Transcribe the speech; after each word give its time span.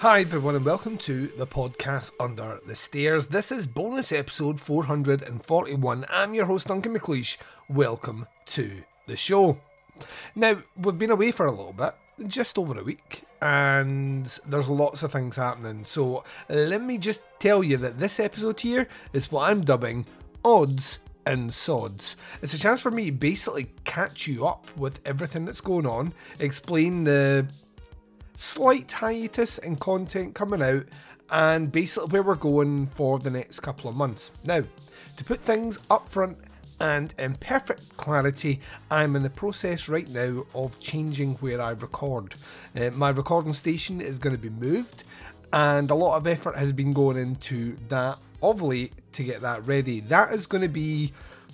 Hi, 0.00 0.20
everyone, 0.22 0.56
and 0.56 0.64
welcome 0.64 0.96
to 0.96 1.26
the 1.26 1.46
podcast 1.46 2.12
Under 2.18 2.58
the 2.66 2.74
Stairs. 2.74 3.26
This 3.26 3.52
is 3.52 3.66
bonus 3.66 4.12
episode 4.12 4.58
441. 4.58 6.06
I'm 6.08 6.32
your 6.32 6.46
host, 6.46 6.68
Duncan 6.68 6.98
McLeish. 6.98 7.36
Welcome 7.68 8.26
to 8.46 8.82
the 9.06 9.14
show. 9.14 9.60
Now, 10.34 10.62
we've 10.78 10.96
been 10.96 11.10
away 11.10 11.32
for 11.32 11.44
a 11.44 11.50
little 11.50 11.74
bit, 11.74 11.92
just 12.26 12.56
over 12.56 12.80
a 12.80 12.82
week, 12.82 13.24
and 13.42 14.24
there's 14.46 14.70
lots 14.70 15.02
of 15.02 15.12
things 15.12 15.36
happening. 15.36 15.84
So, 15.84 16.24
let 16.48 16.80
me 16.80 16.96
just 16.96 17.26
tell 17.38 17.62
you 17.62 17.76
that 17.76 17.98
this 17.98 18.18
episode 18.18 18.58
here 18.58 18.88
is 19.12 19.30
what 19.30 19.50
I'm 19.50 19.60
dubbing 19.60 20.06
Odds 20.42 21.00
and 21.26 21.52
sods. 21.52 22.16
It's 22.40 22.54
a 22.54 22.58
chance 22.58 22.80
for 22.80 22.90
me 22.90 23.10
to 23.10 23.12
basically 23.12 23.70
catch 23.84 24.26
you 24.26 24.46
up 24.46 24.74
with 24.78 25.02
everything 25.04 25.44
that's 25.44 25.60
going 25.60 25.84
on, 25.84 26.14
explain 26.38 27.04
the 27.04 27.46
slight 28.40 28.90
hiatus 28.90 29.58
in 29.58 29.76
content 29.76 30.34
coming 30.34 30.62
out 30.62 30.84
and 31.30 31.70
basically 31.70 32.08
where 32.08 32.22
we're 32.22 32.34
going 32.34 32.86
for 32.94 33.18
the 33.18 33.30
next 33.30 33.60
couple 33.60 33.90
of 33.90 33.94
months. 33.94 34.30
Now, 34.44 34.62
to 35.16 35.24
put 35.24 35.40
things 35.40 35.78
up 35.90 36.08
front 36.08 36.38
and 36.80 37.12
in 37.18 37.34
perfect 37.34 37.98
clarity, 37.98 38.60
I'm 38.90 39.14
in 39.14 39.22
the 39.22 39.30
process 39.30 39.90
right 39.90 40.08
now 40.08 40.46
of 40.54 40.80
changing 40.80 41.34
where 41.34 41.60
I 41.60 41.72
record. 41.72 42.34
Uh, 42.74 42.90
my 42.92 43.10
recording 43.10 43.52
station 43.52 44.00
is 44.00 44.18
going 44.18 44.34
to 44.34 44.40
be 44.40 44.48
moved, 44.48 45.04
and 45.52 45.90
a 45.90 45.94
lot 45.94 46.16
of 46.16 46.26
effort 46.26 46.56
has 46.56 46.72
been 46.72 46.94
going 46.94 47.18
into 47.18 47.76
that 47.88 48.18
of 48.42 48.62
late 48.62 48.94
to 49.12 49.22
get 49.22 49.42
that 49.42 49.66
ready. 49.66 50.00
That 50.00 50.32
is 50.32 50.46
going 50.46 50.62
to 50.62 50.68
be 50.68 51.12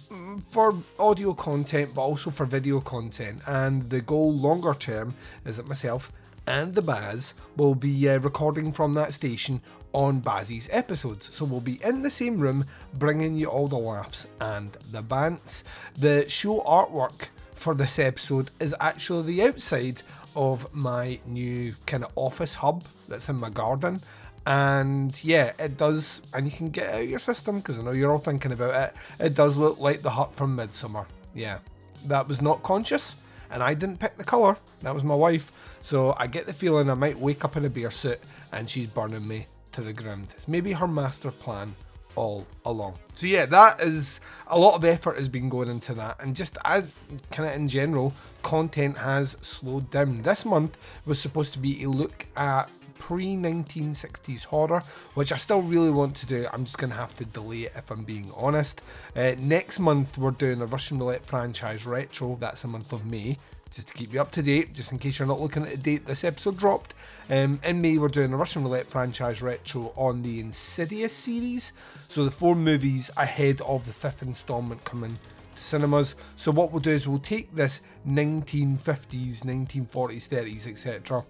mm, 0.08 0.40
for 0.40 0.76
audio 1.00 1.34
content, 1.34 1.96
but 1.96 2.02
also 2.02 2.30
for 2.30 2.46
video 2.46 2.80
content. 2.80 3.40
And 3.48 3.90
the 3.90 4.02
goal 4.02 4.32
longer 4.32 4.74
term 4.74 5.16
is 5.44 5.56
that 5.56 5.66
myself 5.66 6.12
and 6.46 6.74
the 6.74 6.82
Baz 6.82 7.34
will 7.56 7.74
be 7.74 8.08
uh, 8.08 8.18
recording 8.20 8.72
from 8.72 8.94
that 8.94 9.12
station 9.12 9.60
on 9.92 10.20
Bazzy's 10.20 10.68
episodes. 10.70 11.34
So 11.34 11.44
we'll 11.44 11.60
be 11.60 11.82
in 11.82 12.02
the 12.02 12.10
same 12.10 12.38
room 12.38 12.66
bringing 12.94 13.34
you 13.34 13.46
all 13.46 13.68
the 13.68 13.78
laughs 13.78 14.26
and 14.40 14.76
the 14.92 15.02
bants. 15.02 15.62
The 15.98 16.28
show 16.28 16.60
artwork 16.60 17.28
for 17.54 17.74
this 17.74 17.98
episode 17.98 18.50
is 18.60 18.74
actually 18.80 19.22
the 19.32 19.48
outside 19.48 20.02
of 20.36 20.72
my 20.74 21.18
new 21.26 21.74
kind 21.86 22.04
of 22.04 22.12
office 22.14 22.54
hub 22.54 22.84
that's 23.08 23.28
in 23.28 23.36
my 23.36 23.50
garden. 23.50 24.02
And 24.46 25.18
yeah, 25.24 25.52
it 25.58 25.76
does, 25.76 26.22
and 26.32 26.46
you 26.46 26.52
can 26.52 26.70
get 26.70 26.94
out 26.94 27.08
your 27.08 27.18
system 27.18 27.56
because 27.56 27.78
I 27.78 27.82
know 27.82 27.90
you're 27.92 28.12
all 28.12 28.18
thinking 28.18 28.52
about 28.52 28.90
it. 28.90 28.96
It 29.18 29.34
does 29.34 29.56
look 29.56 29.80
like 29.80 30.02
the 30.02 30.10
hut 30.10 30.34
from 30.34 30.56
Midsommar. 30.56 31.06
Yeah, 31.34 31.58
that 32.04 32.28
was 32.28 32.40
not 32.40 32.62
conscious, 32.62 33.16
and 33.50 33.62
I 33.62 33.74
didn't 33.74 33.98
pick 33.98 34.16
the 34.16 34.24
colour. 34.24 34.56
That 34.82 34.94
was 34.94 35.04
my 35.04 35.14
wife. 35.14 35.52
So 35.80 36.14
I 36.18 36.26
get 36.26 36.46
the 36.46 36.52
feeling 36.52 36.90
I 36.90 36.94
might 36.94 37.18
wake 37.18 37.44
up 37.44 37.56
in 37.56 37.64
a 37.64 37.70
bear 37.70 37.90
suit 37.90 38.18
and 38.52 38.68
she's 38.68 38.86
burning 38.86 39.26
me 39.26 39.46
to 39.72 39.82
the 39.82 39.92
ground. 39.92 40.28
It's 40.34 40.48
maybe 40.48 40.72
her 40.72 40.88
master 40.88 41.30
plan 41.30 41.74
all 42.16 42.46
along. 42.64 42.98
So 43.14 43.26
yeah, 43.26 43.46
that 43.46 43.80
is 43.80 44.20
a 44.48 44.58
lot 44.58 44.74
of 44.74 44.84
effort 44.84 45.16
has 45.16 45.28
been 45.28 45.48
going 45.48 45.68
into 45.68 45.94
that, 45.94 46.20
and 46.20 46.34
just 46.34 46.58
I 46.64 46.84
kind 47.30 47.48
of 47.48 47.54
in 47.54 47.68
general, 47.68 48.14
content 48.42 48.98
has 48.98 49.36
slowed 49.40 49.90
down. 49.90 50.22
This 50.22 50.44
month 50.44 50.78
was 51.04 51.20
supposed 51.20 51.52
to 51.52 51.58
be 51.58 51.82
a 51.84 51.88
look 51.88 52.26
at 52.36 52.68
pre 52.98 53.36
1960s 53.36 54.44
horror, 54.44 54.82
which 55.14 55.32
I 55.32 55.36
still 55.36 55.62
really 55.62 55.90
want 55.90 56.16
to 56.16 56.26
do. 56.26 56.46
I'm 56.52 56.64
just 56.64 56.78
going 56.78 56.90
to 56.90 56.96
have 56.96 57.16
to 57.16 57.24
delay 57.24 57.62
it 57.62 57.72
if 57.76 57.90
I'm 57.90 58.04
being 58.04 58.32
honest. 58.36 58.82
Uh, 59.14 59.34
next 59.38 59.78
month, 59.78 60.18
we're 60.18 60.30
doing 60.30 60.60
a 60.60 60.66
Russian 60.66 60.98
Roulette 60.98 61.24
franchise 61.24 61.86
retro. 61.86 62.36
That's 62.36 62.62
the 62.62 62.68
month 62.68 62.92
of 62.92 63.06
May 63.06 63.38
just 63.70 63.88
to 63.88 63.94
keep 63.94 64.12
you 64.12 64.20
up 64.20 64.30
to 64.32 64.42
date, 64.42 64.72
just 64.72 64.92
in 64.92 64.98
case 64.98 65.18
you're 65.18 65.28
not 65.28 65.40
looking 65.40 65.64
at 65.64 65.70
the 65.70 65.76
date 65.76 66.06
this 66.06 66.24
episode 66.24 66.56
dropped. 66.56 66.94
Um, 67.28 67.60
in 67.64 67.80
May, 67.80 67.98
we're 67.98 68.08
doing 68.08 68.32
a 68.32 68.36
Russian 68.36 68.62
Roulette 68.62 68.88
franchise 68.88 69.42
retro 69.42 69.92
on 69.96 70.22
the 70.22 70.40
Insidious 70.40 71.12
series. 71.12 71.72
So 72.08 72.24
the 72.24 72.30
four 72.30 72.54
movies 72.54 73.10
ahead 73.16 73.60
of 73.62 73.84
the 73.86 73.92
fifth 73.92 74.22
instalment 74.22 74.84
coming 74.84 75.18
to 75.56 75.62
cinemas. 75.62 76.14
So 76.36 76.52
what 76.52 76.72
we'll 76.72 76.80
do 76.80 76.92
is 76.92 77.08
we'll 77.08 77.18
take 77.18 77.54
this 77.54 77.80
1950s, 78.08 79.42
1940s, 79.42 80.28
30s, 80.28 80.68
etc. 80.68 81.24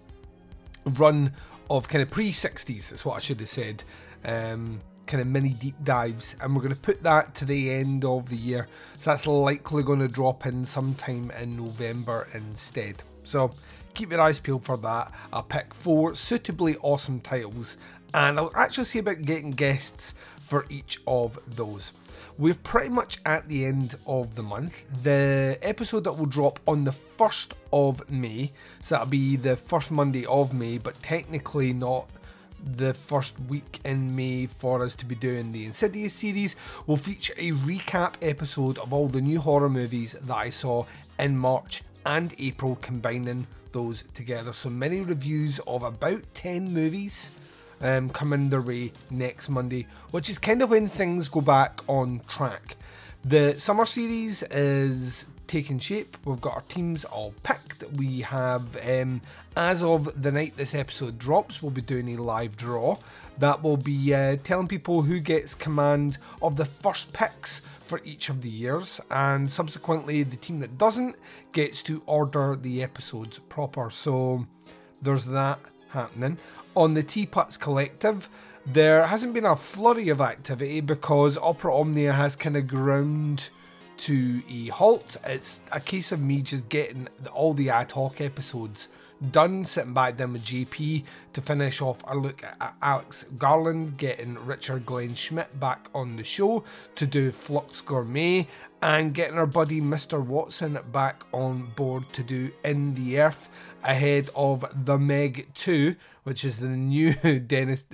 run 0.87 1.33
of 1.69 1.87
kind 1.87 2.01
of 2.01 2.09
pre 2.09 2.31
60s, 2.31 2.91
is 2.91 3.05
what 3.05 3.15
I 3.15 3.19
should 3.19 3.39
have 3.39 3.49
said. 3.49 3.83
Um, 4.23 4.81
kind 5.05 5.21
of 5.21 5.27
mini 5.27 5.51
deep 5.51 5.75
dives, 5.83 6.35
and 6.41 6.53
we're 6.53 6.61
going 6.61 6.73
to 6.73 6.79
put 6.79 7.01
that 7.03 7.33
to 7.35 7.45
the 7.45 7.71
end 7.71 8.03
of 8.03 8.29
the 8.29 8.35
year. 8.35 8.67
So 8.97 9.11
that's 9.11 9.25
likely 9.25 9.83
going 9.83 9.99
to 9.99 10.07
drop 10.07 10.45
in 10.45 10.65
sometime 10.65 11.31
in 11.39 11.57
November 11.57 12.27
instead. 12.33 13.01
So 13.23 13.53
keep 13.93 14.11
your 14.11 14.21
eyes 14.21 14.39
peeled 14.39 14.65
for 14.65 14.77
that. 14.77 15.11
I'll 15.33 15.43
pick 15.43 15.73
four 15.73 16.13
suitably 16.13 16.75
awesome 16.81 17.21
titles, 17.21 17.77
and 18.13 18.37
I'll 18.37 18.51
actually 18.55 18.85
see 18.85 18.99
about 18.99 19.21
getting 19.23 19.51
guests 19.51 20.13
for 20.47 20.65
each 20.69 20.99
of 21.05 21.39
those. 21.55 21.93
We're 22.37 22.55
pretty 22.55 22.89
much 22.89 23.19
at 23.25 23.47
the 23.49 23.65
end 23.65 23.95
of 24.05 24.35
the 24.35 24.43
month. 24.43 24.83
The 25.03 25.59
episode 25.61 26.05
that 26.05 26.13
will 26.13 26.25
drop 26.25 26.59
on 26.67 26.83
the 26.83 26.95
1st 27.17 27.51
of 27.73 28.09
May, 28.09 28.51
so 28.79 28.95
that'll 28.95 29.07
be 29.07 29.35
the 29.35 29.57
first 29.57 29.91
Monday 29.91 30.25
of 30.25 30.53
May, 30.53 30.77
but 30.77 31.01
technically 31.03 31.73
not 31.73 32.07
the 32.75 32.93
first 32.93 33.39
week 33.41 33.79
in 33.83 34.15
May 34.15 34.45
for 34.45 34.81
us 34.81 34.95
to 34.95 35.05
be 35.05 35.15
doing 35.15 35.51
the 35.51 35.65
Insidious 35.65 36.13
series 36.13 36.55
will 36.85 36.97
feature 36.97 37.33
a 37.37 37.51
recap 37.51 38.13
episode 38.21 38.77
of 38.79 38.93
all 38.93 39.07
the 39.07 39.21
new 39.21 39.39
horror 39.39 39.69
movies 39.69 40.13
that 40.13 40.35
I 40.35 40.49
saw 40.49 40.85
in 41.19 41.37
March 41.37 41.83
and 42.05 42.33
April, 42.39 42.77
combining 42.81 43.47
those 43.73 44.05
together. 44.13 44.53
So 44.53 44.69
many 44.69 45.01
reviews 45.01 45.59
of 45.67 45.83
about 45.83 46.23
10 46.33 46.73
movies 46.73 47.31
um, 47.81 48.09
coming 48.09 48.49
their 48.49 48.61
way 48.61 48.91
next 49.09 49.49
Monday, 49.49 49.87
which 50.11 50.29
is 50.29 50.37
kind 50.37 50.61
of 50.61 50.69
when 50.69 50.89
things 50.89 51.29
go 51.29 51.41
back 51.41 51.81
on 51.87 52.21
track. 52.27 52.77
The 53.23 53.59
summer 53.59 53.85
series 53.85 54.43
is 54.43 55.27
taking 55.47 55.79
shape. 55.79 56.17
We've 56.25 56.41
got 56.41 56.55
our 56.55 56.61
teams 56.63 57.05
all 57.05 57.33
picked. 57.43 57.83
We 57.93 58.21
have, 58.21 58.77
um, 58.85 59.21
as 59.55 59.81
of 59.83 60.21
the 60.21 60.31
night 60.31 60.57
this 60.57 60.75
episode 60.75 61.17
drops, 61.17 61.61
we'll 61.61 61.71
be 61.71 61.81
doing 61.81 62.15
a 62.15 62.21
live 62.21 62.57
draw 62.57 62.97
that 63.39 63.63
will 63.63 63.77
be 63.77 64.13
uh, 64.13 64.37
telling 64.43 64.67
people 64.67 65.03
who 65.03 65.19
gets 65.19 65.55
command 65.55 66.17
of 66.41 66.55
the 66.57 66.65
first 66.65 67.13
picks 67.13 67.61
for 67.85 68.01
each 68.03 68.29
of 68.29 68.41
the 68.41 68.49
years, 68.49 68.99
and 69.09 69.49
subsequently, 69.49 70.23
the 70.23 70.35
team 70.35 70.59
that 70.59 70.77
doesn't 70.77 71.15
gets 71.53 71.81
to 71.83 72.03
order 72.05 72.55
the 72.55 72.83
episodes 72.83 73.39
proper. 73.39 73.89
So 73.89 74.45
there's 75.01 75.25
that 75.27 75.59
happening. 75.89 76.37
On 76.77 76.93
the 76.93 77.01
Teapots 77.01 77.57
Collective, 77.57 78.29
there 78.63 79.07
hasn't 79.07 79.33
been 79.33 79.45
a 79.45 79.55
flurry 79.55 80.09
of 80.09 80.21
activity 80.21 80.79
because 80.79 81.35
Opera 81.35 81.75
Omnia 81.75 82.13
has 82.13 82.35
kind 82.35 82.55
of 82.55 82.67
ground 82.67 83.49
to 83.97 84.43
a 84.47 84.67
halt. 84.67 85.17
It's 85.25 85.61
a 85.71 85.79
case 85.79 86.11
of 86.11 86.21
me 86.21 86.43
just 86.43 86.69
getting 86.69 87.07
all 87.33 87.55
the 87.55 87.71
ad 87.71 87.93
hoc 87.93 88.21
episodes 88.21 88.89
done, 89.31 89.65
sitting 89.65 89.95
back 89.95 90.17
down 90.17 90.33
with 90.33 90.45
JP 90.45 91.03
to 91.33 91.41
finish 91.41 91.81
off 91.81 92.03
a 92.07 92.15
look 92.15 92.43
at 92.43 92.75
Alex 92.83 93.25
Garland, 93.39 93.97
getting 93.97 94.35
Richard 94.45 94.85
Glenn 94.85 95.15
Schmidt 95.15 95.59
back 95.59 95.89
on 95.95 96.15
the 96.15 96.23
show 96.23 96.63
to 96.93 97.07
do 97.07 97.31
Flux 97.31 97.81
Gourmet, 97.81 98.45
and 98.83 99.15
getting 99.15 99.39
our 99.39 99.47
buddy 99.47 99.81
Mr. 99.81 100.23
Watson 100.23 100.77
back 100.91 101.23
on 101.33 101.71
board 101.75 102.03
to 102.13 102.21
do 102.21 102.51
In 102.63 102.93
the 102.93 103.19
Earth 103.19 103.49
ahead 103.83 104.29
of 104.35 104.85
The 104.85 104.97
Meg 104.97 105.53
2, 105.53 105.95
which 106.23 106.43
is 106.43 106.59
the 106.59 106.67
new 106.67 107.13
Dennis. 107.39 107.85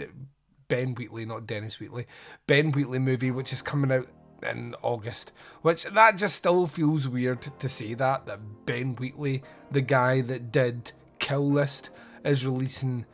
Ben 0.68 0.96
Wheatley, 0.96 1.26
not 1.26 1.46
Dennis 1.46 1.80
Wheatley, 1.80 2.08
Ben 2.48 2.72
Wheatley 2.72 2.98
movie, 2.98 3.30
which 3.30 3.54
is 3.54 3.62
coming 3.62 3.92
out 3.92 4.08
in 4.42 4.76
August, 4.82 5.32
which 5.62 5.84
that 5.84 6.18
just 6.18 6.36
still 6.36 6.68
feels 6.68 7.08
weird 7.08 7.42
to 7.60 7.70
say 7.70 7.94
that 7.94 8.26
that 8.26 8.66
Ben 8.66 8.96
Wheatley, 8.96 9.44
the 9.72 9.82
guy 9.82 10.22
that 10.22 10.52
did 10.52 10.92
Kill 11.20 11.50
List, 11.50 11.90
is 12.24 12.46
releasing 12.46 13.06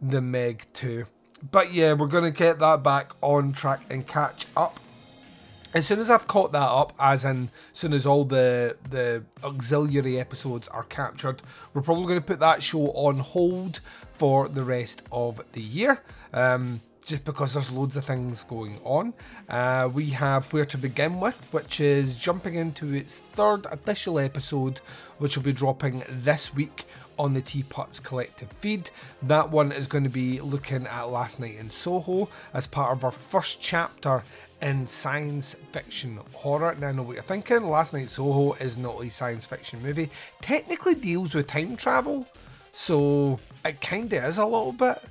The 0.00 0.20
Meg 0.20 0.66
2. 0.72 1.06
But 1.50 1.72
yeah, 1.72 1.92
we're 1.94 2.06
going 2.06 2.24
to 2.24 2.30
get 2.30 2.58
that 2.60 2.82
back 2.82 3.12
on 3.20 3.52
track 3.52 3.82
and 3.90 4.06
catch 4.06 4.46
up. 4.56 4.78
As 5.74 5.86
soon 5.86 6.00
as 6.00 6.10
I've 6.10 6.26
caught 6.26 6.52
that 6.52 6.58
up, 6.58 6.92
as 6.98 7.24
in 7.24 7.50
as 7.72 7.78
soon 7.78 7.92
as 7.94 8.06
all 8.06 8.24
the 8.24 8.76
the 8.90 9.24
auxiliary 9.42 10.20
episodes 10.20 10.68
are 10.68 10.84
captured, 10.84 11.40
we're 11.72 11.82
probably 11.82 12.04
going 12.04 12.20
to 12.20 12.24
put 12.24 12.40
that 12.40 12.62
show 12.62 12.88
on 12.88 13.18
hold 13.18 13.80
for 14.12 14.48
the 14.48 14.64
rest 14.64 15.02
of 15.10 15.40
the 15.52 15.62
year. 15.62 16.02
Um, 16.34 16.82
just 17.04 17.24
because 17.24 17.54
there's 17.54 17.70
loads 17.70 17.96
of 17.96 18.04
things 18.04 18.44
going 18.44 18.78
on. 18.84 19.12
Uh, 19.48 19.88
we 19.92 20.10
have 20.10 20.52
Where 20.52 20.64
to 20.66 20.78
Begin 20.78 21.18
With, 21.18 21.48
which 21.52 21.80
is 21.80 22.16
jumping 22.16 22.54
into 22.54 22.94
its 22.94 23.16
third 23.16 23.66
official 23.66 24.20
episode, 24.20 24.78
which 25.18 25.36
will 25.36 25.42
be 25.42 25.52
dropping 25.52 26.04
this 26.08 26.54
week 26.54 26.84
on 27.18 27.34
the 27.34 27.42
Teapots 27.42 28.00
Collective 28.00 28.50
feed. 28.52 28.90
That 29.22 29.50
one 29.50 29.72
is 29.72 29.86
going 29.86 30.04
to 30.04 30.10
be 30.10 30.40
looking 30.40 30.86
at 30.86 31.10
Last 31.10 31.40
Night 31.40 31.56
in 31.56 31.70
Soho 31.70 32.28
as 32.54 32.66
part 32.66 32.92
of 32.92 33.04
our 33.04 33.10
first 33.10 33.60
chapter 33.60 34.22
in 34.62 34.86
science 34.86 35.56
fiction 35.72 36.18
horror. 36.32 36.74
Now, 36.76 36.88
I 36.88 36.92
know 36.92 37.02
what 37.02 37.14
you're 37.14 37.22
thinking. 37.22 37.68
Last 37.68 37.92
Night 37.92 38.08
Soho 38.08 38.52
is 38.54 38.78
not 38.78 39.02
a 39.02 39.10
science 39.10 39.44
fiction 39.44 39.82
movie. 39.82 40.08
Technically 40.40 40.94
deals 40.94 41.34
with 41.34 41.48
time 41.48 41.76
travel, 41.76 42.26
so 42.72 43.40
it 43.64 43.80
kind 43.80 44.10
of 44.12 44.24
is 44.24 44.38
a 44.38 44.44
little 44.44 44.72
bit 44.72 45.02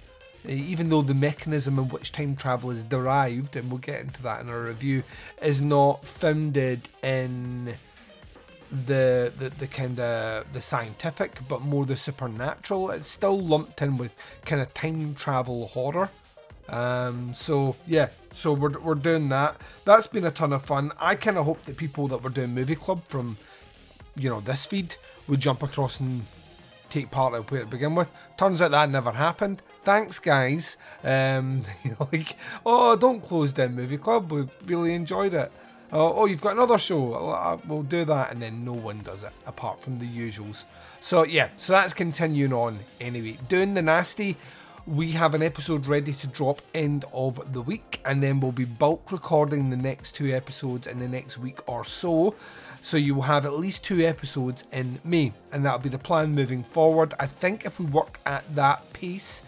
eh, 0.45 0.53
even 0.53 0.89
though 0.89 1.01
the 1.01 1.13
mechanism 1.13 1.77
in 1.77 1.89
which 1.89 2.11
time 2.11 2.35
travel 2.35 2.71
is 2.71 2.83
derived, 2.85 3.55
and 3.57 3.69
we'll 3.69 3.79
get 3.79 4.01
into 4.01 4.23
that 4.23 4.41
in 4.41 4.49
our 4.49 4.63
review, 4.63 5.03
is 5.41 5.61
not 5.61 6.05
founded 6.05 6.87
in 7.03 7.75
the 8.85 9.33
the, 9.37 9.49
the 9.49 9.67
kind 9.67 9.99
of 9.99 10.51
the 10.53 10.61
scientific, 10.61 11.39
but 11.49 11.61
more 11.61 11.85
the 11.85 11.97
supernatural. 11.97 12.89
It's 12.91 13.07
still 13.07 13.39
lumped 13.39 13.81
in 13.81 13.97
with 13.97 14.13
kind 14.45 14.61
of 14.61 14.73
time 14.73 15.13
travel 15.13 15.67
horror. 15.67 16.09
Um, 16.69 17.33
so 17.33 17.75
yeah, 17.87 18.09
so 18.33 18.53
we're 18.53 18.79
we're 18.79 18.95
doing 18.95 19.29
that. 19.29 19.57
That's 19.85 20.07
been 20.07 20.25
a 20.25 20.31
ton 20.31 20.53
of 20.53 20.63
fun. 20.63 20.91
I 20.99 21.15
kind 21.15 21.37
of 21.37 21.45
hope 21.45 21.63
that 21.65 21.77
people 21.77 22.07
that 22.09 22.23
were 22.23 22.29
doing 22.29 22.53
movie 22.53 22.75
club 22.75 23.03
from, 23.07 23.37
you 24.15 24.29
know, 24.29 24.39
this 24.39 24.65
feed 24.65 24.95
would 25.27 25.39
jump 25.39 25.63
across 25.63 25.99
and 25.99 26.25
take 26.89 27.11
part 27.11 27.33
of 27.33 27.49
where 27.51 27.61
to 27.61 27.67
begin 27.67 27.95
with. 27.95 28.11
Turns 28.37 28.61
out 28.61 28.71
that 28.71 28.89
never 28.89 29.11
happened. 29.11 29.61
Thanks, 29.83 30.19
guys. 30.19 30.77
Um, 31.03 31.63
like, 32.11 32.35
oh, 32.65 32.95
don't 32.95 33.21
close 33.21 33.51
down 33.51 33.75
movie 33.75 33.97
club. 33.97 34.31
We 34.31 34.47
really 34.65 34.93
enjoyed 34.93 35.33
it. 35.33 35.51
Oh, 35.93 36.13
oh, 36.13 36.25
you've 36.25 36.41
got 36.41 36.53
another 36.53 36.77
show. 36.77 37.59
We'll 37.67 37.83
do 37.83 38.05
that, 38.05 38.31
and 38.31 38.41
then 38.41 38.63
no 38.63 38.71
one 38.71 39.01
does 39.01 39.23
it 39.23 39.33
apart 39.45 39.81
from 39.81 39.99
the 39.99 40.07
usuals. 40.07 40.63
So 41.01 41.25
yeah, 41.25 41.49
so 41.57 41.73
that's 41.73 41.93
continuing 41.93 42.53
on 42.53 42.79
anyway. 43.01 43.37
Doing 43.49 43.73
the 43.73 43.81
nasty. 43.81 44.37
We 44.87 45.11
have 45.11 45.35
an 45.35 45.43
episode 45.43 45.85
ready 45.85 46.11
to 46.11 46.27
drop 46.27 46.59
end 46.73 47.05
of 47.13 47.53
the 47.53 47.61
week, 47.61 48.01
and 48.03 48.21
then 48.21 48.39
we'll 48.39 48.51
be 48.51 48.65
bulk 48.65 49.11
recording 49.11 49.69
the 49.69 49.77
next 49.77 50.13
two 50.13 50.33
episodes 50.33 50.87
in 50.87 50.97
the 50.97 51.07
next 51.07 51.37
week 51.37 51.59
or 51.69 51.83
so. 51.83 52.33
So 52.81 52.97
you 52.97 53.13
will 53.13 53.21
have 53.21 53.45
at 53.45 53.53
least 53.53 53.83
two 53.83 54.01
episodes 54.01 54.63
in 54.71 54.99
May, 55.03 55.33
and 55.51 55.63
that'll 55.63 55.79
be 55.79 55.89
the 55.89 55.99
plan 55.99 56.33
moving 56.33 56.63
forward. 56.63 57.13
I 57.19 57.27
think 57.27 57.63
if 57.63 57.79
we 57.79 57.85
work 57.85 58.19
at 58.25 58.43
that 58.55 58.91
pace, 58.91 59.43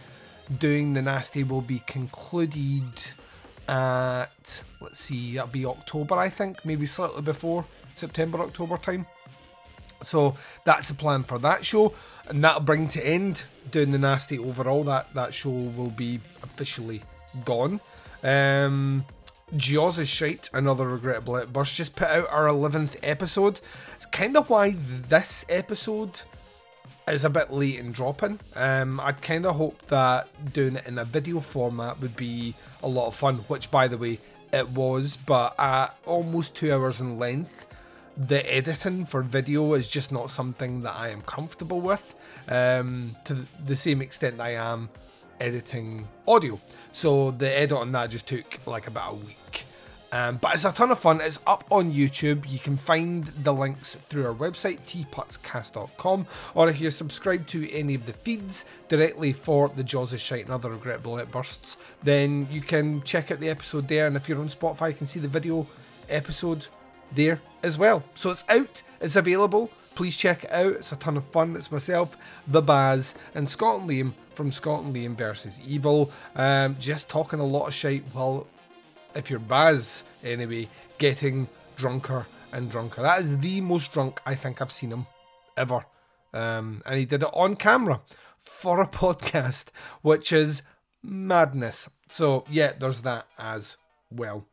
doing 0.60 0.94
the 0.94 1.02
nasty 1.02 1.44
will 1.44 1.62
be 1.62 1.80
concluded 1.88 2.84
at 3.68 4.64
let's 4.82 5.00
see, 5.00 5.34
that'll 5.34 5.50
be 5.50 5.66
October, 5.66 6.16
I 6.16 6.30
think, 6.30 6.64
maybe 6.64 6.86
slightly 6.86 7.24
before 7.24 7.66
September, 7.96 8.40
October 8.40 8.78
time. 8.78 9.08
So 10.06 10.36
that's 10.64 10.88
the 10.90 10.94
plan 10.94 11.24
for 11.24 11.40
that 11.40 11.66
show, 11.66 11.94
and 12.28 12.44
that'll 12.44 12.62
bring 12.62 12.88
to 12.90 13.06
end 13.06 13.46
doing 13.72 13.92
the 13.92 14.00
nasty 14.00 14.38
overall. 14.38 14.84
That 14.84 15.14
that 15.14 15.34
show 15.34 15.50
will 15.50 15.92
be 15.92 16.20
officially 16.42 17.02
gone. 17.46 17.80
Um, 18.24 19.06
Jaws 19.56 20.00
is 20.00 20.10
shite, 20.10 20.50
another 20.54 20.88
regrettable 20.88 21.36
outburst. 21.36 21.76
Just 21.76 21.96
put 21.96 22.08
out 22.08 22.28
our 22.30 22.48
11th 22.48 22.98
episode. 23.04 23.62
It's 23.96 24.06
kind 24.08 24.36
of 24.36 24.50
why 24.50 24.76
this 25.10 25.46
episode 25.48 26.22
is 27.08 27.24
a 27.24 27.30
bit 27.30 27.52
late 27.52 27.80
in 27.80 27.92
dropping. 27.92 28.40
Um, 28.56 29.00
I'd 29.00 29.22
kind 29.22 29.46
of 29.46 29.56
hoped 29.58 29.90
that 29.90 30.28
doing 30.54 30.78
it 30.78 30.88
in 30.88 30.98
a 30.98 31.06
video 31.06 31.40
format 31.40 32.02
would 32.02 32.16
be 32.16 32.56
a 32.82 32.88
lot 32.88 33.08
of 33.08 33.16
fun, 33.16 33.38
which, 33.48 33.70
by 33.70 33.88
the 33.88 33.98
way, 33.98 34.20
it 34.52 34.70
was, 34.70 35.18
but 35.18 35.56
at 35.60 35.90
almost 36.06 36.56
two 36.56 36.74
hours 36.74 37.02
in 37.02 37.20
length, 37.20 37.68
the 38.18 38.54
editing 38.54 39.06
for 39.06 39.22
video 39.22 39.74
is 39.74 39.88
just 39.88 40.12
not 40.12 40.30
something 40.30 40.82
that 40.82 40.96
I 40.96 41.10
am 41.10 41.22
comfortable 41.22 41.82
with 41.82 42.16
um, 42.48 43.16
to 43.26 43.46
the 43.64 43.76
same 43.76 44.02
extent 44.02 44.40
I 44.40 44.52
am 44.52 44.90
editing 45.40 46.08
audio. 46.28 46.60
So 46.92 47.32
the 47.32 47.50
edit 47.50 47.78
on 47.78 47.92
that 47.94 48.10
just 48.10 48.28
took 48.28 48.60
like 48.66 48.88
about 48.88 49.14
a 49.14 49.16
week. 49.16 49.66
Um, 50.12 50.38
but 50.38 50.54
it's 50.54 50.64
a 50.64 50.72
ton 50.72 50.92
of 50.92 51.00
fun. 51.00 51.22
It's 51.22 51.40
up 51.48 51.64
on 51.72 51.92
YouTube. 51.92 52.48
You 52.48 52.60
can 52.60 52.78
find 52.78 53.26
the 53.26 53.52
links 53.52 53.96
through 53.96 54.28
our 54.28 54.36
website, 54.36 54.80
teapotscast.com, 54.82 56.28
or 56.54 56.70
if 56.70 56.80
you're 56.80 56.92
subscribed 56.92 57.50
to 57.50 57.68
any 57.72 57.96
of 57.96 58.06
the 58.06 58.14
feeds 58.14 58.66
directly 58.90 59.34
for 59.34 59.70
the 59.70 59.84
Jaws 59.84 60.14
of 60.14 60.20
Shite 60.20 60.44
and 60.46 60.54
other 60.54 60.70
regrettable 60.70 61.18
outbursts, 61.18 61.78
then 62.04 62.48
you 62.52 62.62
can 62.62 63.02
check 63.02 63.32
out 63.32 63.40
the 63.40 63.50
episode 63.50 63.88
there. 63.88 64.06
And 64.06 64.16
if 64.16 64.30
you're 64.30 64.38
on 64.38 64.50
Spotify, 64.50 64.90
you 64.90 64.94
can 64.94 65.08
see 65.08 65.20
the 65.20 65.28
video 65.28 65.66
episode 66.10 66.68
there 67.16 67.42
as 67.62 67.78
well. 67.78 68.04
So 68.14 68.32
it's 68.32 68.44
out, 68.50 68.84
it's 69.02 69.16
available. 69.16 69.70
Please 69.96 70.18
check 70.18 70.44
it 70.44 70.52
out. 70.52 70.74
It's 70.74 70.92
a 70.92 70.96
ton 70.96 71.18
of 71.18 71.26
fun. 71.26 71.56
It's 71.56 71.72
myself, 71.72 72.18
the 72.48 72.62
Baz, 72.64 73.14
and 73.36 73.48
Scott 73.48 73.82
and 73.82 73.90
Liam 73.90 74.14
from 74.34 74.52
Scott 74.52 74.84
and 74.84 74.94
Liam 74.94 75.16
versus 75.16 75.62
Evil. 75.68 76.12
Um, 76.36 76.76
just 76.80 77.10
talking 77.10 77.40
a 77.40 77.46
lot 77.46 77.68
of 77.68 77.74
shit 77.76 78.04
Well, 78.16 78.48
if 79.14 79.30
you're 79.30 79.40
Baz 79.40 80.04
anyway, 80.24 80.68
getting 80.98 81.48
drunker 81.76 82.26
and 82.52 82.72
drunker. 82.72 83.02
That 83.02 83.22
is 83.22 83.38
the 83.38 83.62
most 83.62 83.94
drunk 83.94 84.20
I 84.26 84.36
think 84.36 84.62
I've 84.62 84.72
seen 84.72 84.92
him 84.92 85.06
ever. 85.56 85.86
Um, 86.34 86.82
and 86.86 86.98
he 86.98 87.06
did 87.06 87.24
it 87.24 87.30
on 87.34 87.56
camera 87.56 88.02
for 88.40 88.82
a 88.82 88.88
podcast, 89.04 89.68
which 90.02 90.32
is 90.32 90.64
madness. 91.04 91.90
So 92.10 92.46
yeah, 92.50 92.74
there's 92.78 93.02
that 93.02 93.28
as 93.38 93.78
well. 94.10 94.46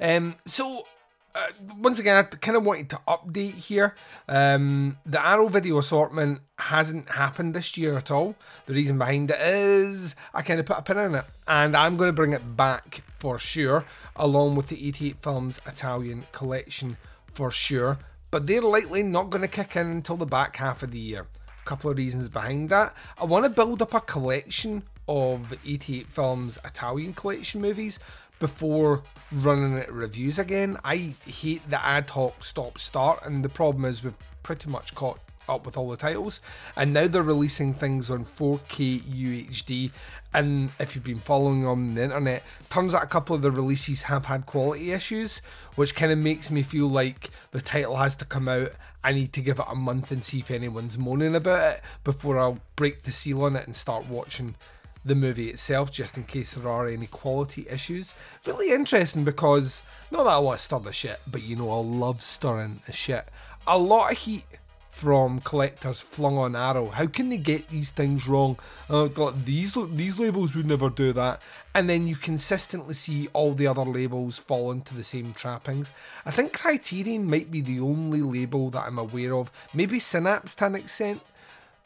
Um, 0.00 0.36
so 0.44 0.86
uh, 1.34 1.46
once 1.78 1.98
again, 1.98 2.16
I 2.16 2.22
kind 2.22 2.56
of 2.56 2.64
wanted 2.64 2.90
to 2.90 3.00
update 3.08 3.54
here. 3.54 3.94
Um, 4.28 4.98
the 5.06 5.24
Arrow 5.24 5.48
video 5.48 5.78
assortment 5.78 6.40
hasn't 6.58 7.08
happened 7.08 7.54
this 7.54 7.76
year 7.76 7.96
at 7.96 8.10
all. 8.10 8.34
The 8.66 8.74
reason 8.74 8.98
behind 8.98 9.30
it 9.30 9.40
is 9.40 10.14
I 10.34 10.42
kind 10.42 10.60
of 10.60 10.66
put 10.66 10.78
a 10.78 10.82
pin 10.82 10.98
in 10.98 11.14
it, 11.14 11.24
and 11.48 11.76
I'm 11.76 11.96
going 11.96 12.08
to 12.08 12.12
bring 12.12 12.32
it 12.32 12.56
back 12.56 13.02
for 13.18 13.38
sure, 13.38 13.84
along 14.14 14.56
with 14.56 14.68
the 14.68 14.88
88 14.88 15.16
Films 15.22 15.60
Italian 15.66 16.26
collection 16.32 16.98
for 17.32 17.50
sure. 17.50 17.98
But 18.30 18.46
they're 18.46 18.62
likely 18.62 19.02
not 19.02 19.30
going 19.30 19.42
to 19.42 19.48
kick 19.48 19.76
in 19.76 19.86
until 19.88 20.16
the 20.16 20.26
back 20.26 20.56
half 20.56 20.82
of 20.82 20.90
the 20.90 20.98
year. 20.98 21.26
A 21.46 21.64
couple 21.64 21.90
of 21.90 21.96
reasons 21.96 22.28
behind 22.28 22.68
that. 22.70 22.94
I 23.18 23.24
want 23.24 23.44
to 23.44 23.50
build 23.50 23.80
up 23.82 23.94
a 23.94 24.00
collection 24.00 24.82
of 25.08 25.52
88 25.66 26.06
Films 26.06 26.58
Italian 26.64 27.12
collection 27.14 27.60
movies 27.60 27.98
before 28.42 29.04
running 29.30 29.78
it 29.78 29.88
reviews 29.88 30.36
again. 30.36 30.76
I 30.82 31.14
hate 31.24 31.62
the 31.70 31.80
ad 31.80 32.10
hoc 32.10 32.42
stop 32.42 32.76
start, 32.76 33.24
and 33.24 33.44
the 33.44 33.48
problem 33.48 33.84
is 33.84 34.02
we've 34.02 34.12
pretty 34.42 34.68
much 34.68 34.96
caught 34.96 35.20
up 35.48 35.64
with 35.64 35.76
all 35.76 35.88
the 35.88 35.96
titles, 35.96 36.40
and 36.74 36.92
now 36.92 37.06
they're 37.06 37.22
releasing 37.22 37.72
things 37.72 38.10
on 38.10 38.24
4K 38.24 39.02
UHD. 39.02 39.92
And 40.34 40.70
if 40.80 40.96
you've 40.96 41.04
been 41.04 41.20
following 41.20 41.64
on 41.64 41.94
the 41.94 42.02
internet, 42.02 42.42
turns 42.68 42.96
out 42.96 43.04
a 43.04 43.06
couple 43.06 43.36
of 43.36 43.42
the 43.42 43.52
releases 43.52 44.02
have 44.02 44.24
had 44.24 44.44
quality 44.44 44.90
issues, 44.90 45.40
which 45.76 45.94
kind 45.94 46.10
of 46.10 46.18
makes 46.18 46.50
me 46.50 46.62
feel 46.62 46.88
like 46.88 47.30
the 47.52 47.60
title 47.60 47.94
has 47.94 48.16
to 48.16 48.24
come 48.24 48.48
out. 48.48 48.72
I 49.04 49.12
need 49.12 49.32
to 49.34 49.40
give 49.40 49.60
it 49.60 49.66
a 49.68 49.76
month 49.76 50.10
and 50.10 50.24
see 50.24 50.40
if 50.40 50.50
anyone's 50.50 50.98
moaning 50.98 51.36
about 51.36 51.76
it 51.76 51.80
before 52.02 52.40
I'll 52.40 52.58
break 52.74 53.04
the 53.04 53.12
seal 53.12 53.44
on 53.44 53.54
it 53.54 53.66
and 53.66 53.76
start 53.76 54.08
watching 54.08 54.56
the 55.04 55.14
movie 55.14 55.48
itself, 55.48 55.90
just 55.90 56.16
in 56.16 56.24
case 56.24 56.54
there 56.54 56.70
are 56.70 56.86
any 56.86 57.06
quality 57.06 57.66
issues. 57.70 58.14
Really 58.46 58.72
interesting 58.72 59.24
because, 59.24 59.82
not 60.10 60.24
that 60.24 60.30
I 60.30 60.38
want 60.38 60.58
to 60.58 60.64
stir 60.64 60.78
the 60.78 60.92
shit, 60.92 61.20
but 61.26 61.42
you 61.42 61.56
know, 61.56 61.70
I 61.70 61.82
love 61.82 62.22
stirring 62.22 62.80
the 62.86 62.92
shit. 62.92 63.28
A 63.66 63.78
lot 63.78 64.12
of 64.12 64.18
heat 64.18 64.44
from 64.92 65.40
collectors 65.40 66.02
flung 66.02 66.36
on 66.36 66.54
Arrow. 66.54 66.90
How 66.90 67.06
can 67.06 67.30
they 67.30 67.38
get 67.38 67.70
these 67.70 67.90
things 67.90 68.28
wrong? 68.28 68.58
Uh, 68.90 69.08
these 69.44 69.76
these 69.90 70.20
labels 70.20 70.54
would 70.54 70.66
never 70.66 70.90
do 70.90 71.12
that. 71.14 71.40
And 71.74 71.88
then 71.88 72.06
you 72.06 72.14
consistently 72.14 72.94
see 72.94 73.28
all 73.32 73.54
the 73.54 73.66
other 73.66 73.84
labels 73.84 74.38
fall 74.38 74.70
into 74.70 74.94
the 74.94 75.02
same 75.02 75.32
trappings. 75.32 75.92
I 76.26 76.30
think 76.30 76.52
Criterion 76.52 77.28
might 77.28 77.50
be 77.50 77.62
the 77.62 77.80
only 77.80 78.20
label 78.20 78.68
that 78.70 78.84
I'm 78.86 78.98
aware 78.98 79.34
of. 79.34 79.50
Maybe 79.72 79.98
Synapse 79.98 80.54
to 80.56 80.66
an 80.66 80.74
extent 80.74 81.22